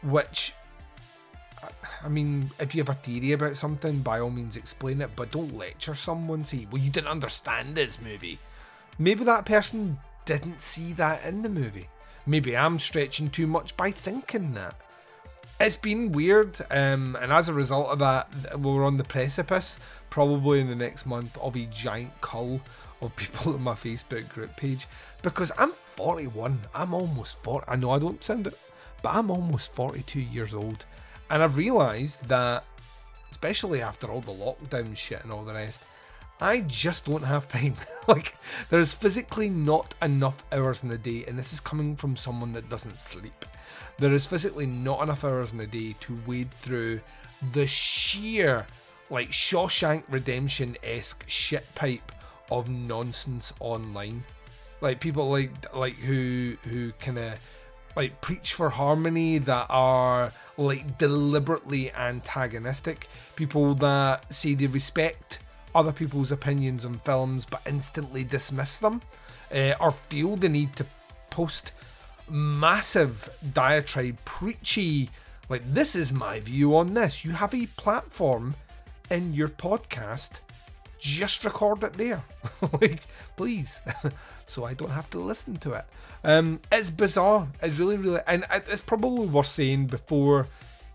which 0.01 0.53
I 2.03 2.09
mean, 2.09 2.51
if 2.59 2.75
you 2.75 2.81
have 2.81 2.89
a 2.89 2.93
theory 2.93 3.31
about 3.31 3.55
something, 3.55 3.99
by 3.99 4.19
all 4.19 4.29
means 4.29 4.57
explain 4.57 5.01
it, 5.01 5.11
but 5.15 5.31
don't 5.31 5.55
lecture 5.55 5.95
someone. 5.95 6.43
Say, 6.43 6.67
well, 6.69 6.81
you 6.81 6.89
didn't 6.89 7.07
understand 7.07 7.75
this 7.75 8.01
movie. 8.01 8.37
Maybe 8.97 9.23
that 9.23 9.45
person 9.45 9.97
didn't 10.25 10.61
see 10.61 10.93
that 10.93 11.25
in 11.25 11.41
the 11.41 11.49
movie. 11.49 11.87
Maybe 12.25 12.55
I'm 12.55 12.79
stretching 12.79 13.29
too 13.29 13.47
much 13.47 13.75
by 13.77 13.91
thinking 13.91 14.53
that 14.53 14.75
it's 15.59 15.75
been 15.75 16.11
weird, 16.11 16.57
um, 16.69 17.17
and 17.19 17.33
as 17.33 17.49
a 17.49 17.53
result 17.53 17.89
of 17.89 17.99
that, 17.99 18.59
we're 18.59 18.85
on 18.85 18.97
the 18.97 19.03
precipice, 19.03 19.77
probably 20.09 20.61
in 20.61 20.69
the 20.69 20.75
next 20.75 21.05
month, 21.05 21.37
of 21.37 21.55
a 21.55 21.65
giant 21.65 22.11
cull 22.21 22.61
of 23.01 23.15
people 23.15 23.55
in 23.55 23.61
my 23.61 23.73
Facebook 23.73 24.29
group 24.29 24.55
page 24.55 24.87
because 25.21 25.51
I'm 25.57 25.71
41. 25.71 26.59
I'm 26.73 26.93
almost 26.93 27.41
40. 27.43 27.65
I 27.67 27.75
know 27.75 27.91
I 27.91 27.99
don't 27.99 28.23
sound 28.23 28.47
it, 28.47 28.57
but 29.01 29.15
I'm 29.15 29.31
almost 29.31 29.73
42 29.73 30.19
years 30.19 30.53
old, 30.53 30.85
and 31.29 31.43
I've 31.43 31.57
realised 31.57 32.27
that, 32.27 32.63
especially 33.31 33.81
after 33.81 34.07
all 34.07 34.21
the 34.21 34.33
lockdown 34.33 34.95
shit 34.95 35.23
and 35.23 35.31
all 35.31 35.43
the 35.43 35.53
rest, 35.53 35.81
I 36.41 36.61
just 36.61 37.05
don't 37.05 37.23
have 37.23 37.47
time. 37.47 37.75
like, 38.07 38.35
there's 38.69 38.93
physically 38.93 39.49
not 39.49 39.93
enough 40.01 40.43
hours 40.51 40.83
in 40.83 40.89
the 40.89 40.97
day, 40.97 41.25
and 41.27 41.37
this 41.37 41.53
is 41.53 41.59
coming 41.59 41.95
from 41.95 42.15
someone 42.15 42.53
that 42.53 42.69
doesn't 42.69 42.99
sleep. 42.99 43.45
There 43.97 44.13
is 44.13 44.25
physically 44.25 44.65
not 44.65 45.03
enough 45.03 45.25
hours 45.25 45.51
in 45.51 45.57
the 45.57 45.67
day 45.67 45.95
to 46.01 46.19
wade 46.25 46.51
through 46.61 47.01
the 47.51 47.67
sheer, 47.67 48.65
like 49.09 49.31
Shawshank 49.31 50.03
Redemption 50.09 50.77
esque 50.83 51.25
shit 51.27 51.65
pipe 51.75 52.11
of 52.51 52.69
nonsense 52.69 53.53
online. 53.59 54.23
Like 54.81 54.99
people 54.99 55.29
like 55.29 55.51
like 55.75 55.95
who 55.95 56.55
who 56.63 56.91
kind 56.93 57.19
of 57.19 57.33
like 57.95 58.21
preach 58.21 58.53
for 58.53 58.69
harmony 58.69 59.39
that 59.39 59.67
are 59.69 60.31
like 60.57 60.97
deliberately 60.97 61.91
antagonistic. 61.91 63.07
People 63.35 63.73
that 63.75 64.33
say 64.33 64.53
they 64.53 64.67
respect 64.67 65.39
other 65.75 65.91
people's 65.91 66.31
opinions 66.31 66.85
on 66.85 66.99
films 66.99 67.45
but 67.45 67.61
instantly 67.65 68.23
dismiss 68.23 68.77
them, 68.77 69.01
uh, 69.53 69.73
or 69.79 69.91
feel 69.91 70.35
the 70.35 70.49
need 70.49 70.75
to 70.75 70.85
post 71.29 71.73
massive 72.29 73.29
diatribe, 73.53 74.17
preachy, 74.25 75.09
like, 75.49 75.63
this 75.73 75.95
is 75.95 76.13
my 76.13 76.39
view 76.39 76.75
on 76.75 76.93
this. 76.93 77.25
You 77.25 77.31
have 77.31 77.55
a 77.55 77.65
platform 77.65 78.55
in 79.09 79.33
your 79.33 79.47
podcast 79.47 80.41
just 80.99 81.43
record 81.43 81.83
it 81.83 81.93
there. 81.93 82.23
like, 82.81 83.01
please. 83.35 83.81
so 84.47 84.65
I 84.65 84.73
don't 84.73 84.91
have 84.91 85.09
to 85.11 85.19
listen 85.19 85.57
to 85.57 85.73
it. 85.73 85.85
Um, 86.23 86.59
it's 86.71 86.89
bizarre. 86.89 87.47
It's 87.61 87.77
really, 87.77 87.97
really, 87.97 88.21
and 88.27 88.45
it's 88.51 88.81
probably 88.81 89.27
worth 89.27 89.47
saying 89.47 89.87
before 89.87 90.47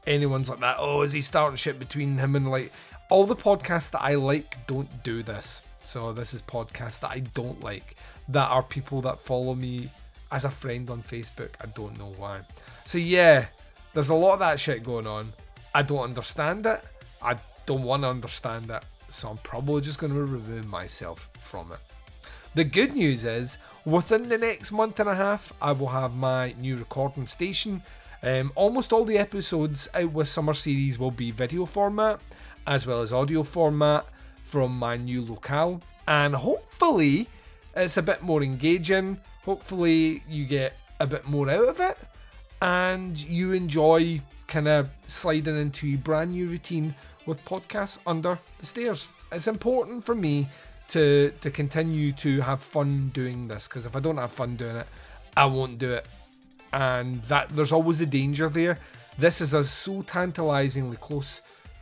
anyone's 0.06 0.50
like 0.50 0.60
that. 0.60 0.76
Oh, 0.78 1.02
is 1.02 1.12
he 1.12 1.20
starting 1.20 1.56
shit 1.56 1.78
between 1.78 2.18
him 2.18 2.36
and 2.36 2.50
like 2.50 2.72
all 3.10 3.26
the 3.26 3.36
podcasts 3.36 3.90
that 3.92 4.02
I 4.02 4.14
like 4.14 4.66
don't 4.66 4.88
do 5.02 5.22
this. 5.22 5.62
So 5.82 6.12
this 6.12 6.34
is 6.34 6.42
podcasts 6.42 7.00
that 7.00 7.10
I 7.10 7.20
don't 7.20 7.62
like 7.62 7.96
that 8.28 8.50
are 8.50 8.62
people 8.62 9.02
that 9.02 9.18
follow 9.18 9.54
me 9.54 9.90
as 10.32 10.44
a 10.44 10.50
friend 10.50 10.88
on 10.90 11.02
Facebook. 11.02 11.50
I 11.60 11.66
don't 11.66 11.98
know 11.98 12.14
why. 12.16 12.40
So 12.84 12.98
yeah, 12.98 13.46
there's 13.92 14.08
a 14.08 14.14
lot 14.14 14.34
of 14.34 14.38
that 14.40 14.58
shit 14.58 14.82
going 14.82 15.06
on. 15.06 15.32
I 15.74 15.82
don't 15.82 16.00
understand 16.00 16.66
it. 16.66 16.80
I 17.22 17.36
don't 17.66 17.82
want 17.82 18.02
to 18.02 18.08
understand 18.08 18.70
it. 18.70 18.82
So 19.08 19.28
I'm 19.28 19.38
probably 19.38 19.82
just 19.82 19.98
going 19.98 20.12
to 20.12 20.20
remove 20.20 20.68
myself 20.68 21.28
from 21.40 21.72
it. 21.72 21.78
The 22.54 22.64
good 22.64 22.94
news 22.94 23.24
is, 23.24 23.58
within 23.84 24.28
the 24.28 24.38
next 24.38 24.70
month 24.70 25.00
and 25.00 25.08
a 25.08 25.14
half, 25.14 25.52
I 25.60 25.72
will 25.72 25.88
have 25.88 26.14
my 26.14 26.54
new 26.58 26.76
recording 26.76 27.26
station. 27.26 27.82
Um, 28.22 28.52
almost 28.54 28.92
all 28.92 29.04
the 29.04 29.18
episodes 29.18 29.88
out 29.94 30.12
with 30.12 30.28
Summer 30.28 30.54
Series 30.54 30.98
will 30.98 31.10
be 31.10 31.30
video 31.30 31.66
format, 31.66 32.20
as 32.66 32.86
well 32.86 33.02
as 33.02 33.12
audio 33.12 33.42
format 33.42 34.06
from 34.44 34.78
my 34.78 34.96
new 34.96 35.22
locale. 35.22 35.82
And 36.06 36.34
hopefully, 36.34 37.28
it's 37.74 37.96
a 37.96 38.02
bit 38.02 38.22
more 38.22 38.42
engaging. 38.42 39.18
Hopefully, 39.44 40.22
you 40.28 40.44
get 40.44 40.76
a 41.00 41.06
bit 41.06 41.26
more 41.26 41.50
out 41.50 41.68
of 41.68 41.80
it, 41.80 41.98
and 42.62 43.20
you 43.20 43.52
enjoy 43.52 44.20
kind 44.46 44.68
of 44.68 44.88
sliding 45.08 45.58
into 45.58 45.86
a 45.88 45.96
brand 45.96 46.30
new 46.30 46.46
routine 46.46 46.94
with 47.26 47.44
podcasts 47.44 47.98
under 48.06 48.38
the 48.58 48.66
stairs. 48.66 49.08
It's 49.32 49.46
important 49.46 50.04
for 50.04 50.14
me 50.14 50.48
to 50.88 51.32
to 51.40 51.50
continue 51.50 52.12
to 52.12 52.40
have 52.42 52.62
fun 52.62 53.10
doing 53.14 53.48
this 53.48 53.66
because 53.66 53.86
if 53.86 53.96
I 53.96 54.00
don't 54.00 54.18
have 54.18 54.32
fun 54.32 54.56
doing 54.56 54.76
it, 54.76 54.86
I 55.36 55.46
won't 55.46 55.78
do 55.78 55.92
it. 55.92 56.06
And 56.72 57.22
that 57.24 57.50
there's 57.50 57.72
always 57.72 58.00
a 58.00 58.06
danger 58.06 58.48
there. 58.48 58.78
This 59.16 59.40
is 59.40 59.54
us 59.54 59.70
so 59.70 60.02
tantalizingly 60.02 60.96
close 60.96 61.40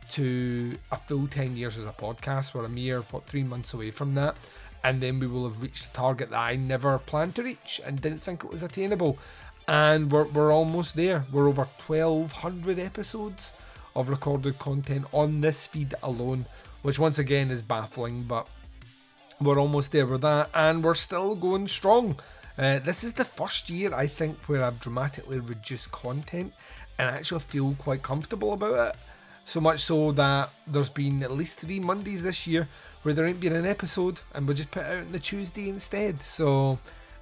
to 0.09 0.77
a 0.91 0.97
full 0.97 1.27
10 1.27 1.55
years 1.57 1.77
as 1.77 1.85
a 1.85 1.91
podcast. 1.91 2.53
We're 2.53 2.65
a 2.65 2.69
mere, 2.69 3.01
what, 3.01 3.25
three 3.25 3.43
months 3.43 3.73
away 3.73 3.89
from 3.89 4.13
that. 4.15 4.35
And 4.83 5.01
then 5.01 5.19
we 5.19 5.27
will 5.27 5.49
have 5.49 5.61
reached 5.61 5.91
the 5.91 5.97
target 5.97 6.29
that 6.29 6.39
I 6.39 6.55
never 6.57 6.99
planned 6.99 7.35
to 7.35 7.43
reach 7.43 7.81
and 7.83 8.01
didn't 8.01 8.21
think 8.21 8.43
it 8.43 8.51
was 8.51 8.61
attainable. 8.61 9.17
And 9.67 10.11
we're, 10.11 10.25
we're 10.25 10.51
almost 10.51 10.95
there. 10.95 11.23
We're 11.31 11.47
over 11.47 11.63
1,200 11.87 12.77
episodes 12.77 13.53
of 13.95 14.09
recorded 14.09 14.59
content 14.59 15.05
on 15.11 15.41
this 15.41 15.67
feed 15.67 15.93
alone, 16.03 16.45
which 16.81 16.99
once 16.99 17.19
again 17.19 17.51
is 17.51 17.61
baffling, 17.61 18.23
but 18.23 18.47
we're 19.41 19.59
almost 19.59 19.91
there 19.91 20.05
with 20.05 20.21
that, 20.21 20.49
and 20.53 20.83
we're 20.83 20.93
still 20.93 21.35
going 21.35 21.67
strong. 21.67 22.15
Uh, 22.57 22.79
this 22.79 23.03
is 23.03 23.13
the 23.13 23.25
first 23.25 23.69
year 23.69 23.93
I 23.93 24.07
think 24.07 24.37
where 24.47 24.63
I've 24.63 24.79
dramatically 24.79 25.39
reduced 25.39 25.91
content 25.91 26.53
and 26.99 27.09
I 27.09 27.15
actually 27.15 27.39
feel 27.41 27.75
quite 27.79 28.03
comfortable 28.03 28.53
about 28.53 28.89
it. 28.89 28.95
So 29.45 29.59
much 29.59 29.79
so 29.81 30.11
that 30.13 30.51
there's 30.67 30.89
been 30.89 31.23
at 31.23 31.31
least 31.31 31.59
three 31.59 31.79
Mondays 31.79 32.23
this 32.23 32.45
year 32.45 32.67
where 33.01 33.13
there 33.13 33.25
ain't 33.25 33.41
been 33.41 33.55
an 33.55 33.65
episode 33.65 34.21
and 34.35 34.47
we 34.47 34.53
just 34.53 34.71
put 34.71 34.83
it 34.83 34.91
out 34.91 35.05
on 35.05 35.11
the 35.11 35.19
Tuesday 35.19 35.67
instead. 35.67 36.21
So, 36.21 36.77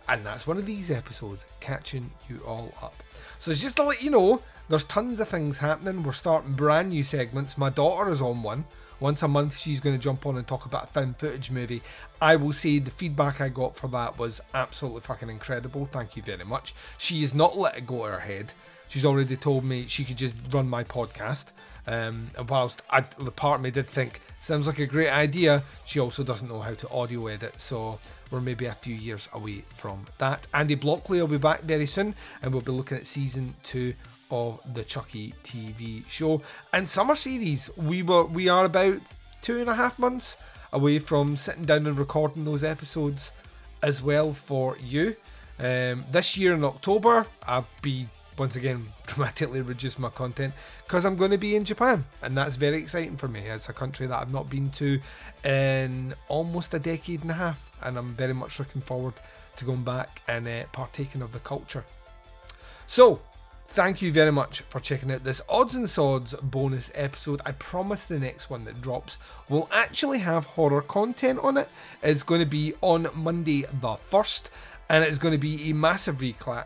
and 0.10 0.26
that's 0.26 0.46
one 0.46 0.58
of 0.58 0.66
these 0.66 0.92
episodes, 0.92 1.46
catching 1.62 2.12
you 2.30 2.42
all 2.46 2.74
up. 2.82 2.94
So 3.40 3.52
it's 3.52 3.62
just 3.62 3.78
to 3.78 3.84
let 3.84 4.04
you 4.04 4.12
know, 4.12 4.42
there's 4.72 4.86
tons 4.86 5.20
of 5.20 5.28
things 5.28 5.58
happening. 5.58 6.02
We're 6.02 6.14
starting 6.14 6.54
brand 6.54 6.90
new 6.90 7.04
segments. 7.04 7.58
My 7.58 7.70
daughter 7.70 8.10
is 8.10 8.22
on 8.22 8.42
one. 8.42 8.64
Once 9.02 9.22
a 9.22 9.28
month, 9.28 9.58
she's 9.58 9.82
going 9.82 9.96
to 9.98 10.02
jump 10.02 10.26
on 10.26 10.38
and 10.38 10.48
talk 10.48 10.66
about 10.66 10.86
a 10.86 10.88
found 10.88 11.18
footage 11.18 11.52
movie. 11.52 11.82
I 12.22 12.38
will 12.38 12.54
say 12.54 12.80
the 12.80 12.90
feedback 12.90 13.42
I 13.42 13.50
got 13.50 13.76
for 13.76 13.90
that 13.90 14.18
was 14.18 14.40
absolutely 14.54 15.02
fucking 15.02 15.30
incredible. 15.30 15.86
Thank 15.88 16.16
you 16.16 16.24
very 16.24 16.46
much. 16.46 16.74
She 16.98 17.20
has 17.22 17.34
not 17.34 17.58
let 17.58 17.78
it 17.78 17.86
go 17.86 18.06
to 18.06 18.14
her 18.14 18.20
head. 18.20 18.54
She's 18.88 19.04
already 19.04 19.36
told 19.36 19.66
me 19.66 19.88
she 19.88 20.06
could 20.06 20.18
just 20.18 20.36
run 20.52 20.70
my 20.70 20.86
podcast. 20.86 21.48
Um, 21.86 22.30
and 22.38 22.50
whilst 22.50 22.82
I, 22.90 23.02
the 23.02 23.32
part 23.32 23.56
of 23.56 23.64
me 23.64 23.72
did 23.72 23.88
think 23.88 24.22
sounds 24.40 24.68
like 24.68 24.80
a 24.80 24.86
great 24.86 25.10
idea, 25.10 25.64
she 25.84 26.00
also 26.00 26.24
doesn't 26.24 26.48
know 26.48 26.62
how 26.62 26.76
to 26.76 26.90
audio 26.92 27.28
edit. 27.28 27.60
So 27.60 28.00
we're 28.30 28.40
maybe 28.40 28.68
a 28.68 28.74
few 28.76 28.96
years 28.96 29.28
away 29.34 29.66
from 29.76 30.06
that. 30.20 30.48
Andy 30.54 30.78
Blockley 30.78 31.20
will 31.20 31.28
be 31.28 31.38
back 31.38 31.62
very 31.62 31.88
soon, 31.88 32.16
and 32.42 32.54
we'll 32.54 32.62
be 32.62 32.72
looking 32.72 32.98
at 32.98 33.06
season 33.06 33.56
two 33.64 33.96
of 34.32 34.60
the 34.74 34.84
Chucky 34.84 35.34
TV 35.44 36.08
show. 36.10 36.42
And 36.74 36.88
summer 36.88 37.16
series, 37.16 37.70
we 37.78 38.04
were 38.04 38.24
we 38.24 38.50
are 38.50 38.66
about 38.66 39.00
two 39.42 39.60
and 39.60 39.70
a 39.70 39.76
half 39.76 40.00
months 40.00 40.38
away 40.74 41.00
from 41.00 41.36
sitting 41.36 41.66
down 41.66 41.88
and 41.88 41.98
recording 41.98 42.46
those 42.46 42.64
episodes 42.64 43.32
as 43.84 44.02
well 44.02 44.34
for 44.34 44.78
you. 44.78 45.16
Um, 45.60 46.06
this 46.12 46.38
year 46.38 46.54
in 46.54 46.64
October, 46.64 47.28
I'll 47.44 47.68
be 47.82 48.08
once 48.38 48.56
again 48.56 48.88
dramatically 49.06 49.62
reduce 49.62 50.00
my 50.00 50.10
content 50.10 50.54
because 50.86 51.06
I'm 51.06 51.16
going 51.16 51.32
to 51.32 51.38
be 51.38 51.56
in 51.56 51.64
Japan, 51.64 52.04
and 52.22 52.38
that's 52.38 52.56
very 52.56 52.78
exciting 52.78 53.18
for 53.18 53.28
me. 53.28 53.42
It's 53.42 53.70
a 53.70 53.74
country 53.74 54.08
that 54.08 54.20
I've 54.20 54.34
not 54.34 54.50
been 54.50 54.70
to 54.72 55.00
in 55.44 56.14
almost 56.28 56.74
a 56.74 56.80
decade 56.80 57.22
and 57.22 57.32
a 57.32 57.36
half, 57.36 57.78
and 57.84 57.98
I'm 57.98 58.14
very 58.14 58.34
much 58.34 58.60
looking 58.60 58.82
forward 58.82 59.14
to 59.58 59.66
going 59.66 59.84
back 59.84 60.22
and 60.28 60.48
uh, 60.48 60.64
partaking 60.72 61.22
of 61.22 61.32
the 61.32 61.40
culture. 61.40 61.84
So, 62.88 63.22
Thank 63.74 64.02
you 64.02 64.12
very 64.12 64.34
much 64.34 64.64
for 64.64 64.82
checking 64.82 65.10
out 65.14 65.24
this 65.24 65.40
Odds 65.48 65.76
and 65.76 65.90
Sods 65.90 66.34
bonus 66.34 66.92
episode. 66.94 67.40
I 67.46 67.54
promise 67.54 68.04
the 68.04 68.20
next 68.20 68.50
one 68.50 68.66
that 68.66 68.82
drops 68.82 69.18
will 69.48 69.70
actually 69.72 70.20
have 70.20 70.46
horror 70.46 70.82
content 70.82 71.40
on 71.42 71.56
it. 71.56 71.70
It's 72.04 72.22
going 72.22 72.42
to 72.42 72.46
be 72.46 72.74
on 72.82 73.08
Monday 73.16 73.62
the 73.62 73.94
1st, 73.94 74.50
and 74.90 75.06
it's 75.06 75.18
going 75.18 75.32
to 75.32 75.38
be 75.38 75.70
a 75.70 75.74
massive 75.74 76.18
reclap. 76.18 76.66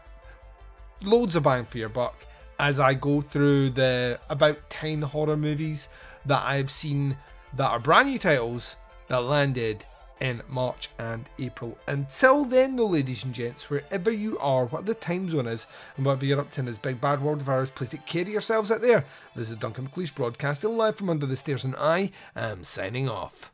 Loads 1.04 1.36
of 1.36 1.44
bang 1.44 1.66
for 1.66 1.78
your 1.78 1.90
buck 1.90 2.26
as 2.58 2.80
I 2.80 2.96
go 2.96 3.22
through 3.22 3.70
the 3.70 4.20
about 4.28 4.68
10 4.72 5.04
horror 5.04 5.38
movies 5.38 5.90
that 6.26 6.42
I've 6.42 6.72
seen 6.72 7.18
that 7.56 7.70
are 7.70 7.80
brand 7.80 8.10
new 8.10 8.18
titles 8.18 8.78
that 9.10 9.22
landed 9.22 9.86
in 10.20 10.42
March 10.50 10.90
and 10.98 11.30
April. 11.40 11.78
Until 11.88 12.46
then, 12.46 12.76
though, 12.76 12.88
ladies 12.88 13.24
and 13.24 13.34
gents, 13.34 13.70
wherever 13.70 14.12
you 14.12 14.38
are, 14.40 14.66
what 14.66 14.86
the 14.86 14.94
time 14.94 15.30
zone 15.30 15.48
is, 15.48 15.68
and 15.98 16.06
whatever 16.06 16.26
you're 16.26 16.40
up 16.40 16.52
to 16.52 16.62
in 16.62 16.66
this 16.66 16.78
big 16.78 17.02
bad 17.02 17.22
world 17.22 17.42
of 17.42 17.50
ours, 17.50 17.70
please 17.70 17.90
take 17.90 18.06
care 18.06 18.24
of 18.24 18.30
yourselves 18.30 18.72
out 18.72 18.82
there. 18.82 19.06
This 19.36 19.50
is 19.52 19.58
Duncan 19.58 19.88
McLeish 19.88 20.16
broadcasting 20.16 20.78
live 20.78 20.96
from 20.96 21.10
under 21.10 21.26
the 21.26 21.36
stairs, 21.36 21.66
and 21.66 21.76
I 21.78 22.12
am 22.36 22.64
signing 22.64 23.10
off. 23.10 23.52